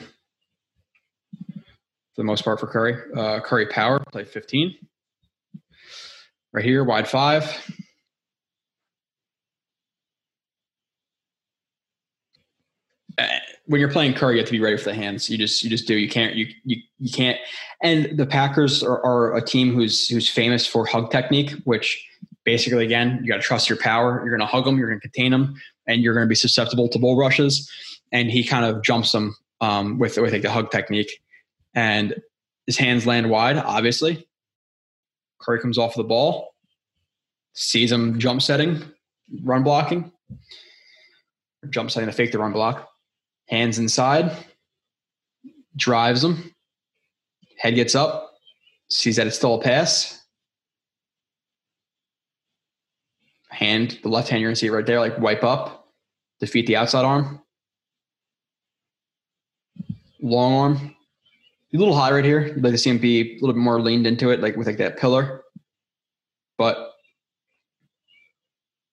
[2.16, 2.96] for the most part for Curry.
[3.16, 4.76] Uh, Curry power, play 15.
[6.54, 7.62] Right here, wide five.
[13.68, 15.30] When you're playing Curry, you have to be ready for the hands.
[15.30, 15.96] You just you just do.
[15.96, 17.38] You can't you you, you can't.
[17.82, 22.06] And the Packers are, are a team who's who's famous for hug technique, which
[22.44, 24.22] basically again you got to trust your power.
[24.22, 25.56] You're going to hug them, you're going to contain them,
[25.88, 27.70] and you're going to be susceptible to bull rushes.
[28.12, 31.22] And he kind of jumps them um, with with like the hug technique,
[31.74, 32.16] and
[32.68, 33.58] his hands land wide.
[33.58, 34.28] Obviously,
[35.42, 36.54] Curry comes off the ball,
[37.54, 38.84] sees him jump setting,
[39.42, 40.12] run blocking,
[41.72, 42.92] jump setting to fake the run block
[43.48, 44.32] hands inside,
[45.76, 46.54] drives him,
[47.58, 48.34] head gets up,
[48.90, 50.22] sees that it's still a pass.
[53.50, 55.88] Hand, the left hand, you're gonna see it right there, like wipe up,
[56.40, 57.42] defeat the outside arm.
[60.22, 60.96] Long arm,
[61.74, 62.48] a little high right here.
[62.48, 64.68] You'd like to see him be a little bit more leaned into it, like with
[64.68, 65.44] like that pillar.
[66.58, 66.94] But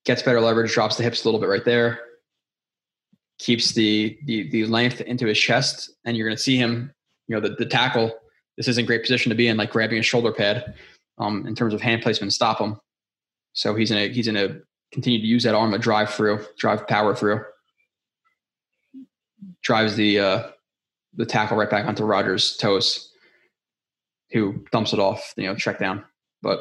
[0.04, 2.00] gets better leverage, drops the hips a little bit right there
[3.38, 6.92] keeps the, the the length into his chest, and you're going to see him.
[7.28, 8.12] You know, the, the tackle.
[8.56, 10.74] This isn't great position to be in, like grabbing a shoulder pad,
[11.18, 12.76] um, in terms of hand placement, stop him.
[13.54, 14.58] So he's in a he's in a
[14.92, 17.42] continue to use that arm to drive through, drive power through.
[19.62, 20.50] drives the uh,
[21.14, 23.10] the tackle right back onto Rodgers' toes,
[24.32, 26.04] who dumps it off, you know, check down.
[26.42, 26.60] But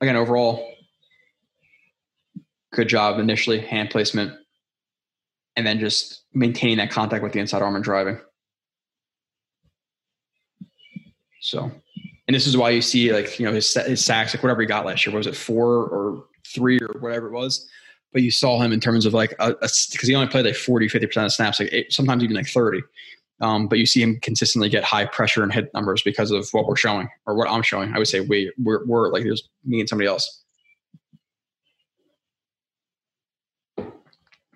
[0.00, 0.72] again, overall,
[2.72, 4.38] good job initially, hand placement,
[5.56, 8.18] and then just maintaining that contact with the inside arm and driving.
[11.40, 11.70] So,
[12.26, 14.66] and this is why you see like you know his his sacks like whatever he
[14.66, 17.68] got last year was it four or three or whatever it was,
[18.12, 21.06] but you saw him in terms of like because he only played like 40 50
[21.06, 22.82] percent of snaps like eight, sometimes even like 30.
[23.40, 26.66] Um, but you see him consistently get high pressure and hit numbers because of what
[26.66, 27.92] we're showing or what I'm showing.
[27.92, 30.44] I would say we we're, we're like there's me and somebody else.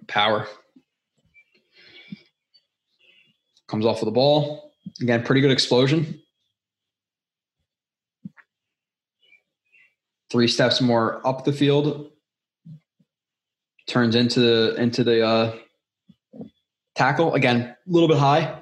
[0.06, 0.46] Power
[3.68, 5.22] comes off of the ball again.
[5.22, 6.20] Pretty good explosion.
[10.30, 12.10] Three steps more up the field,
[13.86, 15.54] turns into the into the uh,
[16.96, 17.60] tackle again.
[17.60, 18.60] A little bit high,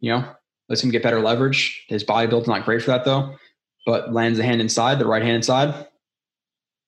[0.00, 0.28] you know,
[0.68, 1.84] lets him get better leverage.
[1.88, 3.36] His body build's not great for that though,
[3.86, 5.86] but lands the hand inside, the right hand inside.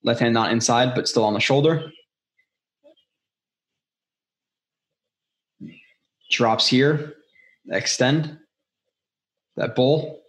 [0.03, 1.93] Left hand not inside, but still on the shoulder.
[6.31, 7.15] Drops here,
[7.69, 8.39] extend
[9.57, 10.23] that bull.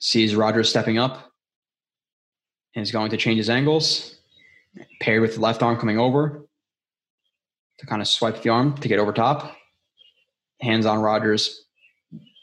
[0.00, 1.32] Sees Rodgers stepping up
[2.74, 4.16] and is going to change his angles.
[5.00, 6.46] Paired with the left arm coming over
[7.78, 9.56] to kind of swipe the arm to get over top
[10.60, 11.64] hands on Rodgers,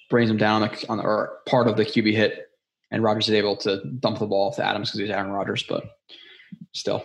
[0.09, 2.49] brings him down on the, on the, or part of the QB hit,
[2.91, 5.83] and Rodgers is able to dump the ball to Adams because he's Aaron Rodgers, but
[6.73, 7.03] still.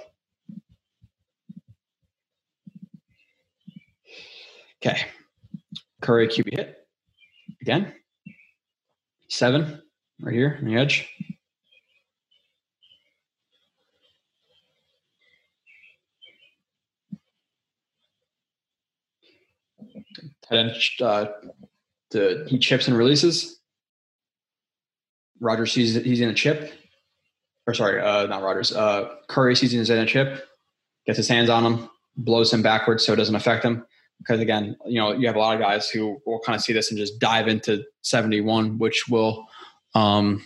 [4.85, 5.03] Okay.
[6.01, 6.77] Curry QB hit.
[7.61, 7.95] Again.
[9.29, 9.83] Seven
[10.21, 11.09] right here on the edge.
[20.51, 21.27] and uh,
[22.11, 23.61] the he chips and releases.
[25.41, 26.73] Rodgers sees he's in a chip,
[27.67, 28.73] or sorry, uh, not Rodgers.
[28.73, 30.47] Uh, Curry sees he's in a chip,
[31.07, 33.87] gets his hands on him, blows him backwards so it doesn't affect him.
[34.21, 36.73] Because again, you know, you have a lot of guys who will kind of see
[36.73, 39.47] this and just dive into 71, which will
[39.95, 40.45] um,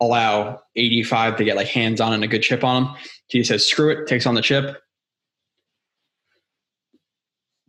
[0.00, 2.94] allow 85 to get like hands on and a good chip on him.
[3.28, 4.80] He says, screw it, takes on the chip,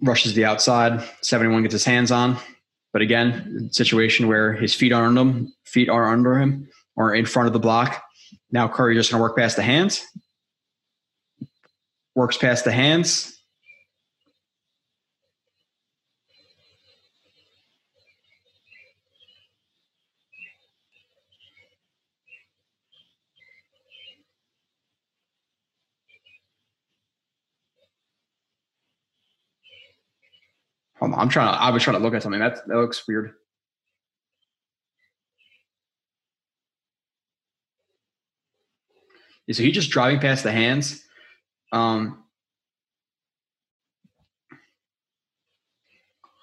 [0.01, 1.03] rushes the outside.
[1.21, 2.37] 71 gets his hands on.
[2.93, 7.25] But again, situation where his feet are under him, feet are under him or in
[7.25, 8.03] front of the block.
[8.51, 10.05] Now Curry just going to work past the hands.
[12.15, 13.36] Works past the hands.
[30.99, 31.61] Hold on, I'm trying to.
[31.61, 32.39] I was trying to look at something.
[32.39, 33.33] That that looks weird.
[39.51, 41.03] So he's just driving past the hands.
[41.71, 42.23] Um,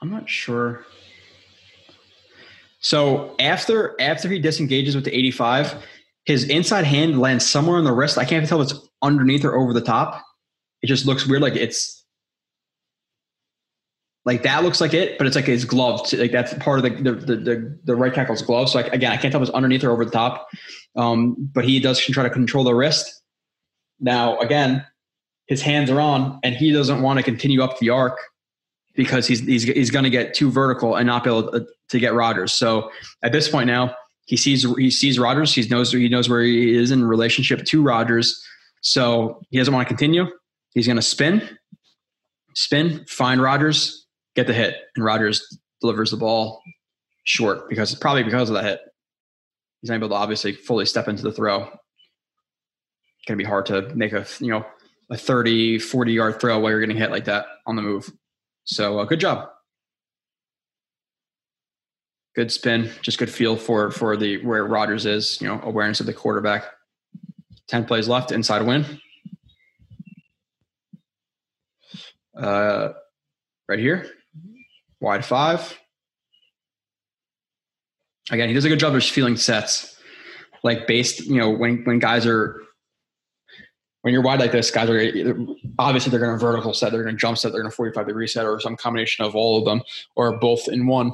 [0.01, 0.85] I'm not sure.
[2.81, 5.83] So after after he disengages with the 85,
[6.25, 8.19] his inside hand lands somewhere on the wrist.
[8.19, 10.23] I can't even tell if it's underneath or over the top.
[10.83, 12.04] It just looks weird, like it's
[14.25, 16.01] like that looks like it, but it's like his glove.
[16.13, 18.71] Like that's part of the the the, the, right tackle's glove.
[18.71, 20.49] So again, I can't tell if it's underneath or over the top.
[20.97, 23.23] Um, but he does try to control the wrist.
[24.01, 24.85] Now again,
[25.47, 28.19] his hands are on, and he doesn't want to continue up the arc
[28.95, 31.99] because he's he's he's going to get too vertical and not be able to, to
[31.99, 32.53] get Rodgers.
[32.53, 32.91] So
[33.23, 35.55] at this point now, he sees he sees Rodgers.
[35.55, 38.43] He knows he knows where he is in relationship to Rodgers.
[38.81, 40.27] So he doesn't want to continue.
[40.75, 41.49] He's going to spin,
[42.55, 44.04] spin, find Rodgers,
[44.35, 46.63] get the hit, and Rodgers delivers the ball
[47.25, 48.81] short because probably because of that hit.
[49.81, 51.63] He's not able to obviously fully step into the throw.
[51.63, 54.65] It's going to be hard to make a you know
[55.11, 58.11] a 30, 40 yard throw while you're getting hit like that on the move.
[58.65, 59.51] So uh, good job.
[62.35, 65.41] Good spin, just good feel for for the where Rodgers is.
[65.41, 66.65] You know, awareness of the quarterback.
[67.69, 68.85] Ten plays left, inside win.
[72.37, 72.89] Uh,
[73.69, 74.11] right here
[75.05, 75.79] wide five.
[78.31, 79.97] Again, he does a good job of just feeling sets,
[80.63, 82.61] like based, you know, when when guys are
[84.01, 85.37] when you're wide like this, guys are
[85.79, 88.07] obviously they're going to vertical set, they're going to jump set, they're going to 45
[88.07, 89.83] degree set, or some combination of all of them,
[90.17, 91.13] or both in one.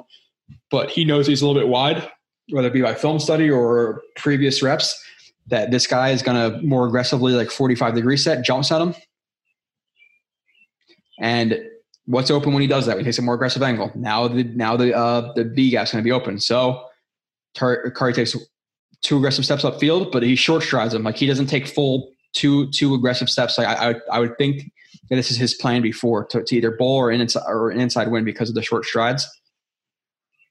[0.70, 2.09] But he knows he's a little bit wide,
[2.49, 5.01] whether it be by film study or previous reps,
[5.49, 8.95] that this guy is going to more aggressively like 45 degree set, jump set him,
[11.20, 11.61] and
[12.07, 12.99] What's open when he does that?
[12.99, 13.93] He takes a more aggressive angle.
[13.95, 16.41] Now the now the uh, the B gap's going to be open.
[16.41, 16.85] So
[17.57, 18.37] Curry takes
[19.03, 21.03] two aggressive steps upfield, but he short strides him.
[21.03, 23.59] Like he doesn't take full two two aggressive steps.
[23.59, 24.73] Like I, I, I would think
[25.09, 27.81] that this is his plan before to, to either bowl or an inside or an
[27.81, 29.29] inside win because of the short strides.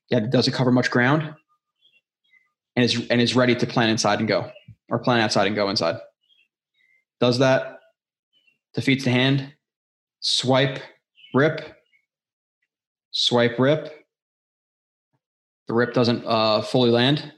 [0.09, 1.33] Yeah, it doesn't cover much ground,
[2.75, 4.49] and is and is ready to plan inside and go,
[4.89, 5.97] or plan outside and go inside.
[7.19, 7.79] Does that
[8.73, 9.53] defeats the hand.
[10.21, 10.79] Swipe,
[11.33, 11.75] rip,
[13.11, 14.05] swipe, rip.
[15.67, 17.31] The rip doesn't uh, fully land.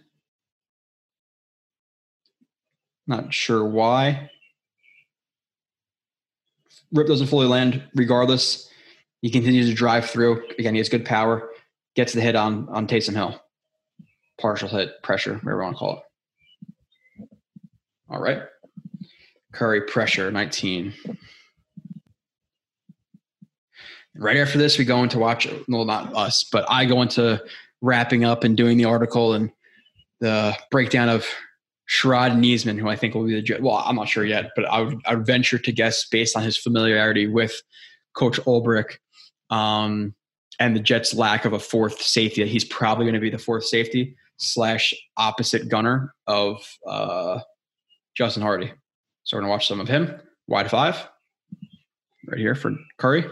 [3.08, 4.30] Not sure why.
[6.94, 8.70] Rip doesn't fully land regardless.
[9.22, 10.44] He continues to drive through.
[10.58, 11.50] Again, he has good power.
[11.96, 13.42] Gets the hit on on Taysom Hill.
[14.40, 16.04] Partial hit, pressure, whatever you want to call it.
[18.10, 18.44] All right.
[19.54, 20.94] Curry pressure, 19.
[24.16, 25.48] Right after this, we go into watch.
[25.68, 27.42] Well, not us, but I go into
[27.82, 29.52] wrapping up and doing the article and
[30.20, 31.26] the breakdown of
[31.90, 34.82] Sharrod Neasman, who I think will be the well, I'm not sure yet, but I
[34.82, 37.62] would, I would venture to guess based on his familiarity with
[38.16, 38.98] Coach Ulbrich
[39.50, 40.16] um,
[40.60, 43.66] and the Jets' lack of a fourth safety he's probably going to be the fourth
[43.66, 47.40] safety slash opposite gunner of uh,
[48.16, 48.72] Justin Hardy.
[49.24, 50.20] So we're going to watch some of him.
[50.48, 51.08] Wide five,
[52.28, 53.26] right here for Curry.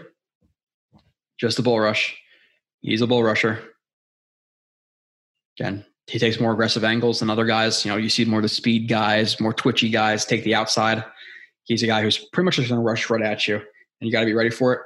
[1.40, 2.16] Just a bull rush.
[2.82, 3.62] He's a bull rusher.
[5.58, 7.84] Again, he takes more aggressive angles than other guys.
[7.84, 11.04] You know, you see more the speed guys, more twitchy guys take the outside.
[11.64, 13.62] He's a guy who's pretty much just going to rush right at you, and
[14.00, 14.80] you got to be ready for it.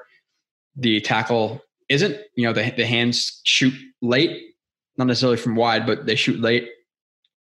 [0.76, 2.16] The tackle isn't.
[2.36, 4.54] You know, the the hands shoot late,
[4.96, 6.68] not necessarily from wide, but they shoot late.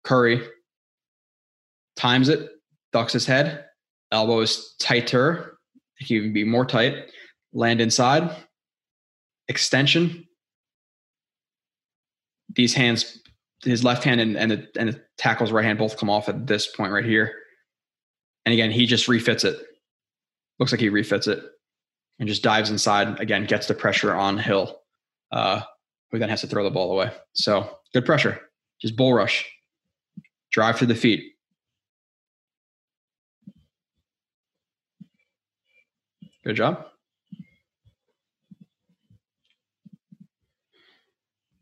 [0.03, 0.41] Curry
[1.95, 2.49] times it,
[2.93, 3.65] ducks his head,
[4.11, 5.57] elbow is tighter.
[5.97, 7.11] He can be more tight.
[7.51, 8.35] Land inside,
[9.49, 10.25] extension.
[12.55, 13.19] These hands
[13.63, 16.47] his left hand and and the, and the tackle's right hand both come off at
[16.47, 17.33] this point right here.
[18.45, 19.57] And again, he just refits it.
[20.59, 21.43] Looks like he refits it
[22.19, 23.19] and just dives inside.
[23.19, 24.79] Again, gets the pressure on Hill,
[25.31, 25.61] uh,
[26.11, 27.11] who then has to throw the ball away.
[27.33, 28.39] So good pressure.
[28.81, 29.49] Just bull rush.
[30.51, 31.33] Drive through the feet.
[36.45, 36.85] Good job.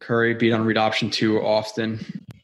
[0.07, 1.99] Curry beat on read option too often.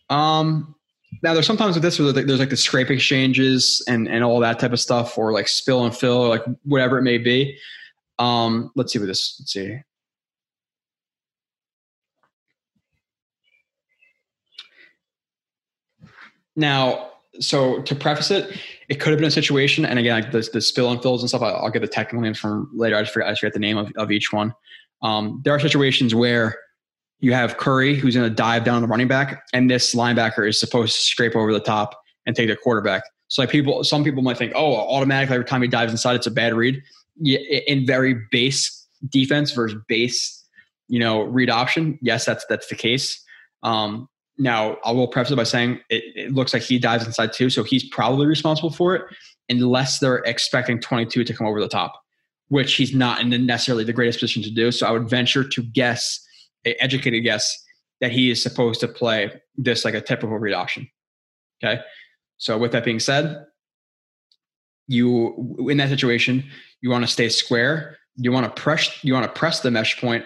[0.09, 0.76] Um,
[1.22, 4.59] now there's sometimes with this where there's like the scrape exchanges and and all that
[4.59, 7.57] type of stuff, or like spill and fill, or like whatever it may be.
[8.20, 9.38] Um, let's see what this.
[9.39, 9.80] Let's see.
[16.55, 18.59] Now, so to preface it,
[18.89, 21.30] it could have been a situation, and again, like the, the spill and fills and
[21.30, 21.41] stuff.
[21.41, 22.97] I'll, I'll get the technical names from later.
[22.97, 24.53] I just forget, I just the name of, of each one.
[25.01, 26.57] Um, there are situations where
[27.24, 30.59] you have Curry who's going to dive down the running back, and this linebacker is
[30.59, 33.01] supposed to scrape over the top and take the quarterback.
[33.30, 36.28] So like people, some people might think, oh, automatically every time he dives inside, it's
[36.28, 36.84] a bad read.
[37.24, 40.45] In very base defense versus base,
[40.89, 41.97] you know, read option.
[42.01, 43.24] Yes, that's that's the case.
[43.63, 47.32] Um, now I will preface it by saying it, it looks like he dives inside
[47.32, 49.03] too, so he's probably responsible for it,
[49.47, 52.03] unless they're expecting 22 to come over the top,
[52.49, 54.74] which he's not in necessarily the greatest position to do.
[54.74, 56.19] So I would venture to guess
[56.66, 57.64] educated guess
[58.01, 60.89] that he is supposed to play this like a typical read option.
[61.64, 61.82] Okay.
[62.38, 63.45] So with that being said,
[64.88, 66.43] you in that situation,
[66.82, 67.97] you want to stay square.
[68.16, 70.26] You want to press you want to press the mesh point,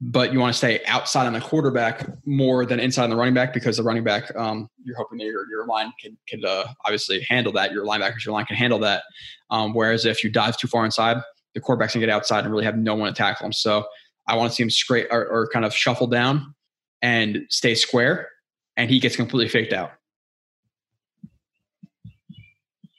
[0.00, 3.34] but you want to stay outside on the quarterback more than inside on the running
[3.34, 6.64] back because the running back, um, you're hoping that your, your line can, can uh,
[6.84, 7.72] obviously handle that.
[7.72, 9.02] Your linebackers, your line can handle that.
[9.50, 11.18] Um, whereas if you dive too far inside,
[11.54, 13.52] the quarterback's gonna get outside and really have no one to tackle him.
[13.52, 13.84] So
[14.28, 16.54] I want to see him straight or, or kind of shuffle down
[17.02, 18.28] and stay square,
[18.76, 19.92] and he gets completely faked out.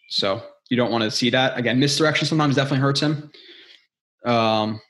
[0.10, 1.80] So you don't want to see that again.
[1.80, 3.32] Misdirection sometimes definitely hurts him.
[4.26, 4.82] Um,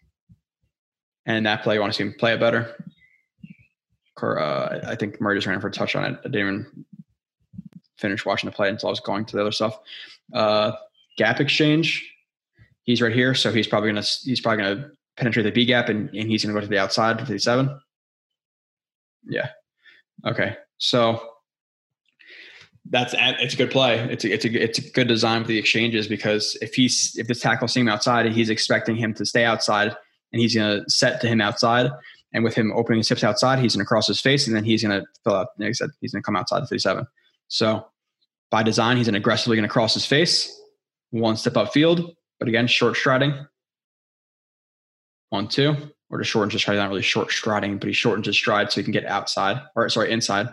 [1.26, 2.76] and that play, you want to see him play it better.
[4.22, 6.20] Uh, I think Murray just ran for a touch on it.
[6.20, 6.86] I didn't even
[7.98, 9.80] finish watching the play until I was going to the other stuff.
[10.34, 10.72] Uh,
[11.18, 12.06] gap exchange.
[12.84, 16.10] He's right here, so he's probably gonna he's probably gonna penetrate the B gap and,
[16.10, 17.80] and he's going to go to the outside, 57?
[19.26, 19.50] Yeah.
[20.26, 20.56] Okay.
[20.78, 21.22] So
[22.90, 24.00] that's it's a good play.
[24.12, 27.28] It's a, it's a it's a good design for the exchanges because if he's if
[27.28, 29.96] this tackle seeing him outside, he's expecting him to stay outside,
[30.32, 31.92] and he's going to set to him outside.
[32.32, 34.64] And with him opening his hips outside, he's going to cross his face, and then
[34.64, 35.48] he's going to fill out.
[35.58, 37.08] Like I said, he's going to come outside the 37.
[37.48, 37.88] So
[38.52, 40.56] by design, he's aggressively going to cross his face,
[41.10, 43.34] one step up field, but again, short striding,
[45.30, 45.76] One, two,
[46.10, 46.78] or to shorten his stride.
[46.78, 49.88] Not really short striding, but he shortens his stride so he can get outside, or
[49.90, 50.50] sorry, inside.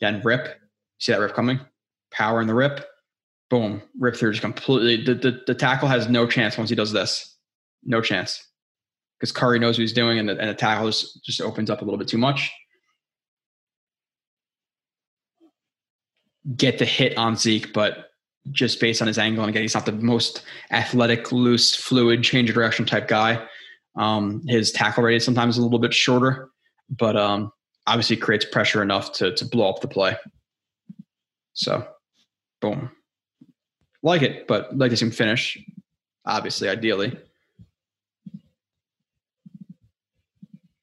[0.00, 0.58] Again, rip.
[0.98, 1.60] See that rip coming?
[2.10, 2.86] Power in the rip.
[3.50, 3.82] Boom.
[3.98, 5.04] Rip through just completely.
[5.04, 7.36] The, the, the tackle has no chance once he does this.
[7.84, 8.46] No chance.
[9.18, 11.82] Because Curry knows what he's doing, and the, and the tackle just, just opens up
[11.82, 12.50] a little bit too much.
[16.56, 18.10] Get the hit on Zeke, but
[18.50, 22.48] just based on his angle, and again, he's not the most athletic, loose, fluid, change
[22.48, 23.46] of direction type guy.
[24.00, 26.48] Um, his tackle rate is sometimes a little bit shorter,
[26.88, 27.52] but um,
[27.86, 30.16] obviously creates pressure enough to to blow up the play.
[31.52, 31.86] So,
[32.62, 32.90] boom,
[34.02, 35.58] like it, but like to see him finish.
[36.24, 37.18] Obviously, ideally.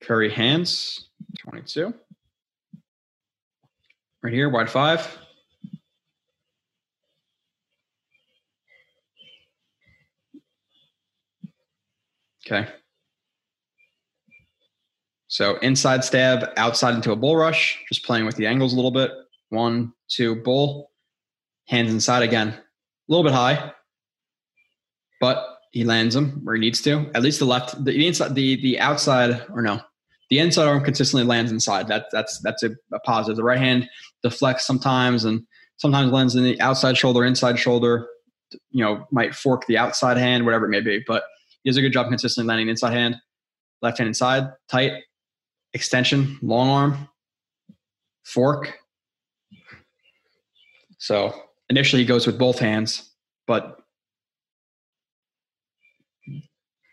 [0.02, 1.10] Curry hands,
[1.40, 1.94] 22.
[4.22, 5.18] Right here, wide five.
[12.46, 12.68] Okay.
[15.28, 18.92] So inside stab, outside into a bull rush, just playing with the angles a little
[18.92, 19.12] bit.
[19.50, 20.92] One, two, bull.
[21.68, 22.50] Hands inside again.
[22.50, 22.62] A
[23.10, 23.74] little bit high,
[25.20, 27.10] but he lands them where he needs to.
[27.14, 29.82] At least the left, the inside, the the outside, or no,
[30.30, 31.88] the inside arm consistently lands inside.
[31.88, 33.36] That that's that's a, a positive.
[33.38, 33.90] The right hand
[34.24, 35.44] deflects sometimes, and
[35.78, 38.08] sometimes lands in the outside shoulder, inside shoulder.
[38.72, 41.04] You know, might fork the outside hand, whatever it may be.
[41.06, 41.24] But
[41.64, 43.18] he does a good job consistently landing inside hand,
[43.82, 45.04] left hand inside, tight,
[45.74, 47.10] extension, long arm,
[48.24, 48.74] fork.
[50.98, 51.34] So
[51.70, 53.10] initially he goes with both hands,
[53.46, 53.80] but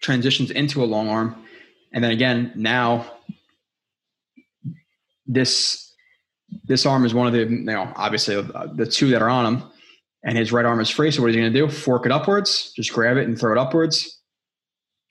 [0.03, 1.45] transitions into a long arm.
[1.93, 3.11] And then again, now
[5.27, 5.93] this
[6.65, 8.41] this arm is one of the you know obviously
[8.75, 9.71] the two that are on him,
[10.25, 11.11] and his right arm is free.
[11.11, 11.69] So what is he going to do?
[11.69, 14.21] Fork it upwards, just grab it and throw it upwards.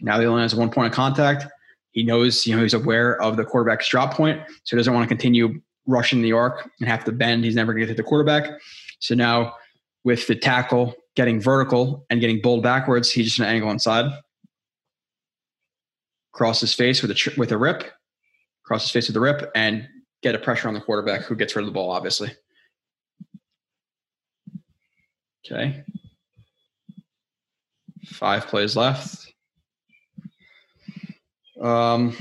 [0.02, 1.46] Now he only has one point of contact.
[1.94, 5.04] He knows, you know, he's aware of the quarterback's drop point, so he doesn't want
[5.06, 7.46] to continue rushing the arc and have to bend.
[7.46, 8.50] He's never going to hit the quarterback.
[9.00, 9.56] So now,
[10.04, 14.12] with the tackle getting vertical and getting bowled backwards, he's just an angle inside.
[16.32, 17.84] Cross his face with a with a rip,
[18.64, 19.88] cross his face with a rip, and
[20.24, 21.92] get a pressure on the quarterback who gets rid of the ball.
[21.92, 22.32] Obviously.
[25.46, 25.84] Okay.
[28.06, 29.33] Five plays left.
[31.64, 32.16] Um,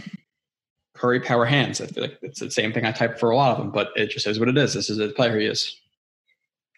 [0.94, 1.80] Curry power hands.
[1.80, 3.88] I feel like it's the same thing I type for a lot of them, but
[3.96, 4.72] it just is what it is.
[4.72, 5.80] This is the player he is,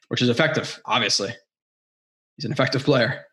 [0.08, 0.80] which is effective.
[0.86, 1.30] Obviously,
[2.36, 3.26] he's an effective player.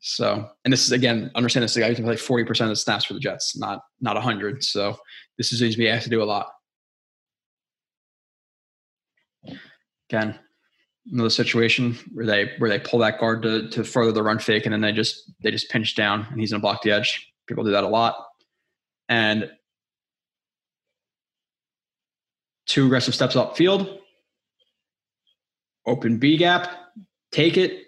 [0.00, 1.76] So, and this is again, understand this.
[1.76, 4.62] Guy who can play forty percent of the snaps for the Jets, not not hundred.
[4.62, 4.98] So,
[5.38, 6.48] this is he's being asked to do a lot.
[10.10, 10.38] Again,
[11.10, 14.66] another situation where they where they pull that guard to to further the run fake,
[14.66, 17.32] and then they just they just pinch down, and he's gonna block the edge.
[17.46, 18.16] People do that a lot
[19.10, 19.50] and
[22.66, 23.98] two aggressive steps up field,
[25.84, 26.70] open B gap,
[27.32, 27.82] take it.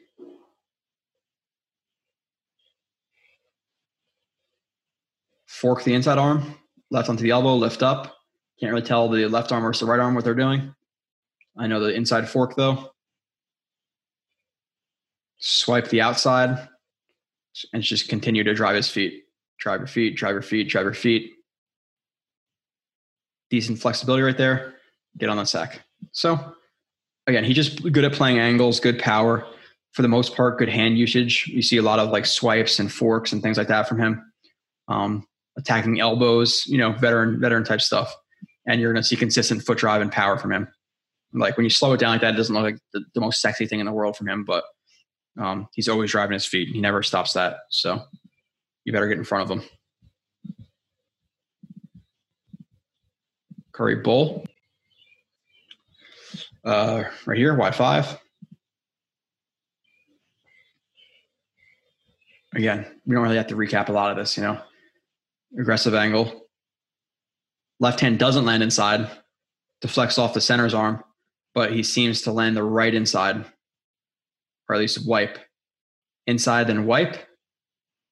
[5.47, 6.57] Fork the inside arm,
[6.91, 8.17] left onto the elbow, lift up.
[8.59, 10.75] Can't really tell the left arm versus the right arm what they're doing.
[11.57, 12.91] I know the inside fork though.
[15.39, 16.69] Swipe the outside
[17.73, 19.23] and just continue to drive his feet
[19.63, 21.31] drive your feet, drive your feet, drive your feet.
[23.49, 24.75] Decent flexibility right there.
[25.17, 25.83] Get on the sack.
[26.11, 26.55] So
[27.27, 29.47] again, he just good at playing angles, good power.
[29.93, 31.47] For the most part, good hand usage.
[31.49, 34.33] You see a lot of like swipes and forks and things like that from him.
[34.89, 35.27] Um,
[35.59, 38.13] attacking elbows, you know, veteran veteran type stuff.
[38.67, 40.67] And you're going to see consistent foot drive and power from him.
[41.35, 43.41] Like when you slow it down like that, it doesn't look like the, the most
[43.41, 44.65] sexy thing in the world from him, but
[45.39, 46.69] um, he's always driving his feet.
[46.69, 47.59] He never stops that.
[47.71, 48.03] So
[48.85, 49.69] you better get in front of them.
[53.73, 54.45] Curry Bull.
[56.65, 58.19] Uh, right here, Y5.
[62.55, 64.61] Again, we don't really have to recap a lot of this, you know.
[65.59, 66.47] Aggressive angle.
[67.81, 69.11] Left hand doesn't land inside,
[69.81, 71.03] deflects off the center's arm,
[71.55, 73.45] but he seems to land the right inside,
[74.69, 75.39] or at least wipe.
[76.27, 77.17] Inside, then wipe,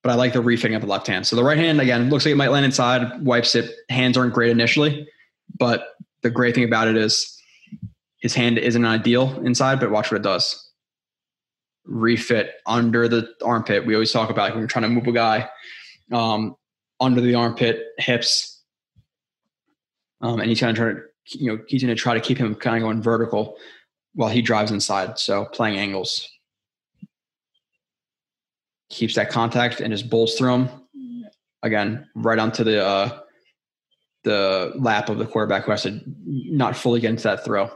[0.03, 1.27] but I like the refitting of the left hand.
[1.27, 3.71] So the right hand, again, looks like it might land inside, wipes it.
[3.89, 5.07] Hands aren't great initially,
[5.59, 5.89] but
[6.23, 7.39] the great thing about it is
[8.19, 10.71] his hand isn't ideal inside, but watch what it does.
[11.85, 13.87] Refit under the armpit.
[13.87, 15.49] We always talk about when we're trying to move a guy
[16.13, 16.57] um,
[16.99, 18.63] under the armpit, hips,
[20.21, 21.01] um, and he's going to try to,
[21.39, 23.57] you know, he's going to try to keep him kind of going vertical
[24.15, 25.19] while he drives inside.
[25.19, 26.29] So playing angles
[28.91, 30.69] keeps that contact and just bolts through him.
[31.63, 33.21] again, right onto the uh,
[34.25, 37.71] the lap of the quarterback who has to not fully get into that throw,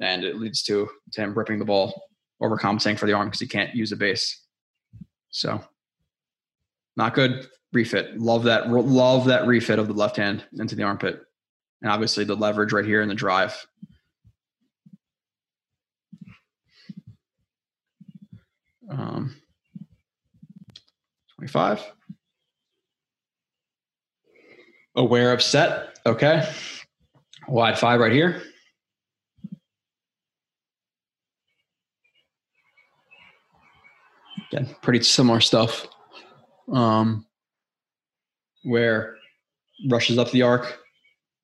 [0.00, 2.08] and it leads to, to him ripping the ball,
[2.42, 4.44] overcompensating for the arm because he can't use the base.
[5.30, 5.62] So,
[6.96, 8.18] not good refit.
[8.18, 8.70] Love that.
[8.70, 11.20] Love that refit of the left hand into the armpit,
[11.82, 13.66] and obviously the leverage right here in the drive.
[18.90, 19.36] Um,
[21.38, 21.92] 25.
[24.96, 25.98] Aware of set.
[26.04, 26.48] Okay.
[27.46, 28.42] Wide five right here.
[34.50, 35.86] Again, pretty similar stuff.
[36.72, 37.24] Um,
[38.64, 39.16] where
[39.88, 40.78] rushes up the arc,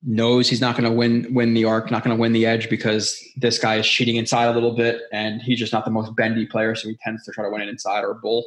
[0.02, 2.68] knows he's not going to win win the arc, not going to win the edge
[2.68, 6.14] because this guy is cheating inside a little bit, and he's just not the most
[6.16, 8.44] bendy player, so he tends to try to win it inside or bull.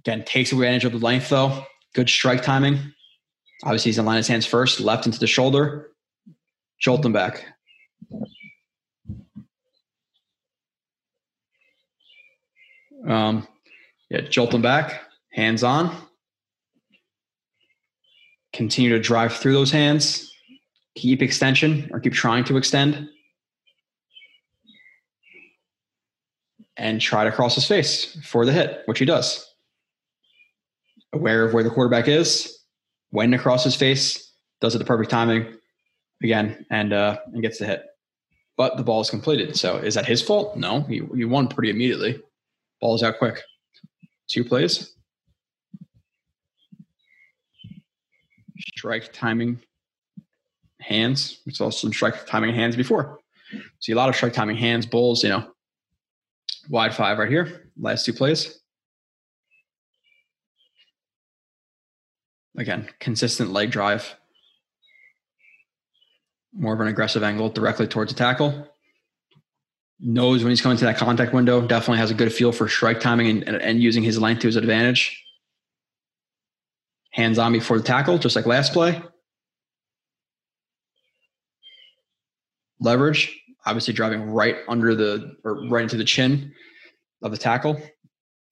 [0.00, 1.64] Again, takes advantage of the length though.
[1.94, 2.78] Good strike timing.
[3.64, 5.90] Obviously, he's in line his hands first, left into the shoulder,
[6.78, 7.44] jolt him back.
[13.06, 13.46] Um,
[14.10, 16.08] yeah, jolt him back, hands on
[18.52, 20.32] continue to drive through those hands,
[20.96, 23.08] keep extension or keep trying to extend,
[26.76, 29.47] and try to cross his face for the hit, which he does.
[31.12, 32.58] Aware of where the quarterback is,
[33.10, 35.54] when to cross his face, does it the perfect timing
[36.22, 37.84] again, and uh, and gets the hit.
[38.56, 39.56] But the ball is completed.
[39.56, 40.56] So is that his fault?
[40.56, 42.20] No, he, he won pretty immediately.
[42.80, 43.40] Ball is out quick.
[44.28, 44.94] Two plays.
[48.76, 49.60] strike timing
[50.80, 51.40] hands.
[51.46, 53.18] We saw some strike timing hands before.
[53.80, 55.50] See a lot of strike timing hands, bulls, you know.
[56.68, 57.70] Wide five right here.
[57.78, 58.60] Last two plays.
[62.58, 64.14] Again, consistent leg drive.
[66.52, 68.68] More of an aggressive angle directly towards the tackle.
[70.00, 71.66] Knows when he's coming to that contact window.
[71.66, 74.48] Definitely has a good feel for strike timing and, and, and using his length to
[74.48, 75.24] his advantage
[77.18, 79.02] hands on before the tackle, just like last play.
[82.80, 83.36] Leverage,
[83.66, 86.54] obviously driving right under the or right into the chin
[87.22, 87.80] of the tackle,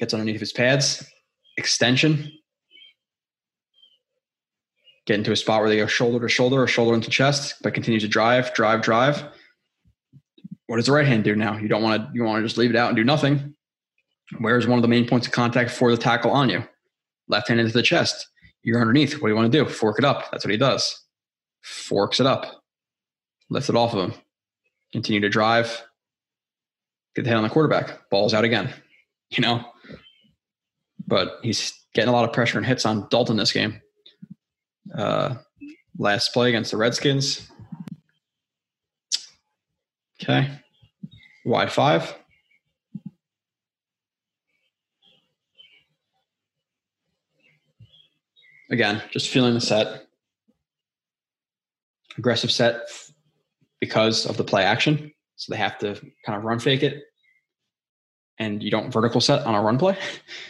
[0.00, 1.08] gets underneath his pads.
[1.56, 2.32] Extension,
[5.06, 7.74] get into a spot where they go shoulder to shoulder or shoulder into chest, but
[7.74, 9.24] continues to drive, drive, drive.
[10.66, 11.56] What does the right hand do now?
[11.56, 13.54] You don't want to you want to just leave it out and do nothing.
[14.38, 16.64] Where's one of the main points of contact for the tackle on you?
[17.28, 18.28] Left hand into the chest
[18.62, 19.14] you're underneath.
[19.14, 19.70] What do you want to do?
[19.70, 20.30] Fork it up.
[20.30, 21.04] That's what he does.
[21.62, 22.62] Forks it up,
[23.48, 24.18] lifts it off of him,
[24.92, 25.82] continue to drive,
[27.14, 28.72] get the hit on the quarterback, balls out again,
[29.30, 29.64] you know.
[31.06, 33.80] But he's getting a lot of pressure and hits on Dalton this game.
[34.94, 35.36] Uh,
[35.98, 37.50] last play against the Redskins.
[40.22, 40.50] Okay.
[41.44, 42.14] Wide five.
[48.70, 50.06] again, just feeling the set.
[52.18, 52.82] Aggressive set
[53.80, 55.12] because of the play action.
[55.36, 57.04] So they have to kind of run fake it.
[58.38, 59.96] And you don't vertical set on a run play.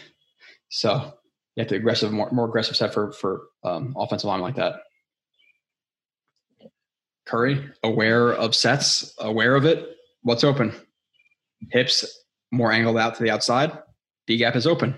[0.69, 1.15] so
[1.57, 4.83] you have to aggressive, more, more aggressive set for, for um, offensive line like that.
[7.25, 9.97] Curry, aware of sets, aware of it.
[10.23, 10.73] What's open?
[11.71, 13.73] Hips more angled out to the outside.
[14.27, 14.95] B gap is open.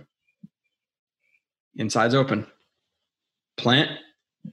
[1.76, 2.46] Inside's open
[3.56, 3.90] plant,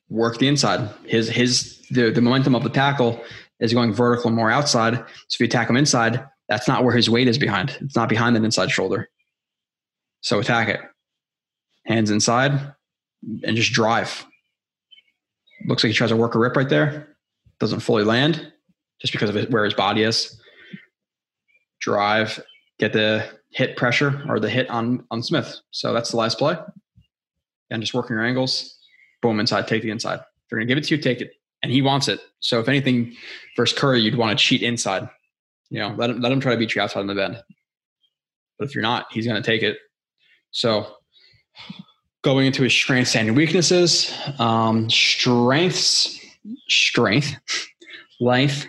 [0.10, 0.90] work the inside.
[1.06, 3.22] His his the, the momentum of the tackle
[3.60, 4.96] is going vertical more outside.
[4.96, 7.78] So if you attack him inside, that's not where his weight is behind.
[7.82, 9.10] It's not behind that inside shoulder.
[10.22, 10.82] So attack it.
[11.86, 12.74] Hands inside
[13.44, 14.26] and just drive.
[15.68, 17.16] Looks like he tries to work a rip right there.
[17.60, 18.52] Doesn't fully land
[19.00, 20.40] just because of where his body is.
[21.80, 22.44] Drive,
[22.80, 25.56] get the hit pressure or the hit on on Smith.
[25.72, 26.58] So that's the last play.
[27.70, 28.76] And just working your angles
[29.26, 30.20] boom inside, take the inside.
[30.20, 31.32] If they're gonna give it to you, take it.
[31.64, 32.20] And he wants it.
[32.40, 33.16] So if anything,
[33.58, 35.10] versus Curry, you'd want to cheat inside.
[35.70, 37.42] You know, let him let him try to beat you outside on the bend.
[38.60, 39.78] But if you're not, he's gonna take it.
[40.52, 40.96] So
[42.22, 46.20] going into his strengths and weaknesses, um, strengths,
[46.68, 47.36] strength,
[48.20, 48.66] length,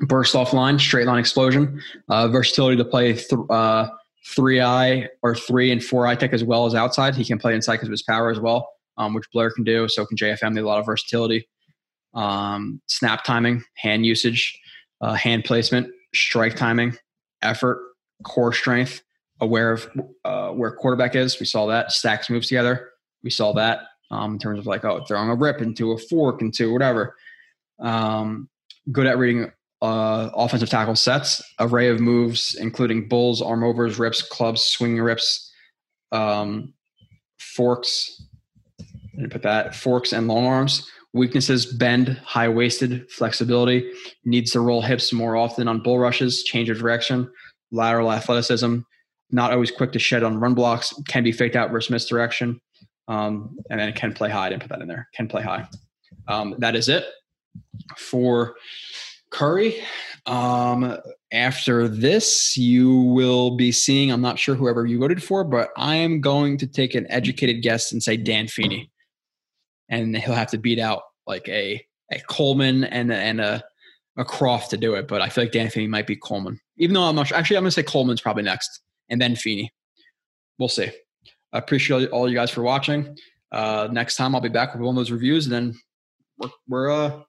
[0.00, 3.88] burst off line, straight line explosion, uh, versatility to play th- uh,
[4.34, 7.14] three eye or three and four eye tech as well as outside.
[7.14, 9.88] He can play inside because of his power as well um, which Blair can do.
[9.88, 10.54] So can JFM.
[10.54, 11.48] They have a lot of versatility.
[12.14, 14.58] Um, snap timing, hand usage,
[15.00, 16.96] uh, hand placement, strike timing,
[17.42, 17.78] effort,
[18.24, 19.02] core strength,
[19.40, 19.90] aware of
[20.24, 21.38] uh, where quarterback is.
[21.38, 22.90] We saw that stacks moves together.
[23.22, 23.80] We saw that
[24.10, 27.14] um, in terms of like, oh, throwing a rip into a fork into whatever.
[27.78, 28.48] Um,
[28.92, 29.50] good at reading
[29.82, 35.52] uh, offensive tackle sets, array of moves, including bulls, arm overs, rips, clubs, swinging rips,
[36.12, 36.72] um,
[37.38, 38.22] forks.
[39.30, 40.86] Put that forks and long arms.
[41.14, 43.90] Weaknesses: bend, high waisted, flexibility.
[44.24, 46.44] Needs to roll hips more often on bull rushes.
[46.44, 47.30] Change of direction.
[47.72, 48.78] Lateral athleticism.
[49.30, 50.92] Not always quick to shed on run blocks.
[51.08, 52.60] Can be faked out versus misdirection.
[53.08, 54.46] Um, and then can play high.
[54.46, 55.08] I didn't put that in there.
[55.14, 55.68] Can play high.
[56.28, 57.04] Um, that is it
[57.96, 58.56] for
[59.30, 59.76] Curry.
[60.26, 60.96] Um,
[61.32, 65.96] after this, you will be seeing, I'm not sure whoever you voted for, but I
[65.96, 68.90] am going to take an educated guess and say Dan Feeney.
[69.88, 73.62] And he'll have to beat out like a, a Coleman and, and a,
[74.16, 75.06] a Kroft to do it.
[75.06, 77.36] But I feel like Dan Feeney might be Coleman, even though I'm not sure.
[77.36, 79.72] Actually, I'm going to say Coleman's probably next and then Feeney.
[80.58, 80.90] We'll see.
[81.52, 83.16] I appreciate all you guys for watching.
[83.52, 85.74] Uh, next time I'll be back with one of those reviews and then
[86.38, 87.20] we're, we're uh,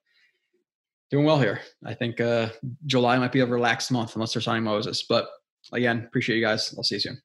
[1.11, 1.61] doing well here.
[1.85, 2.49] I think uh,
[2.85, 5.05] July might be a relaxed month unless they're signing Moses.
[5.07, 5.29] But
[5.71, 6.73] again, appreciate you guys.
[6.77, 7.21] I'll see you soon.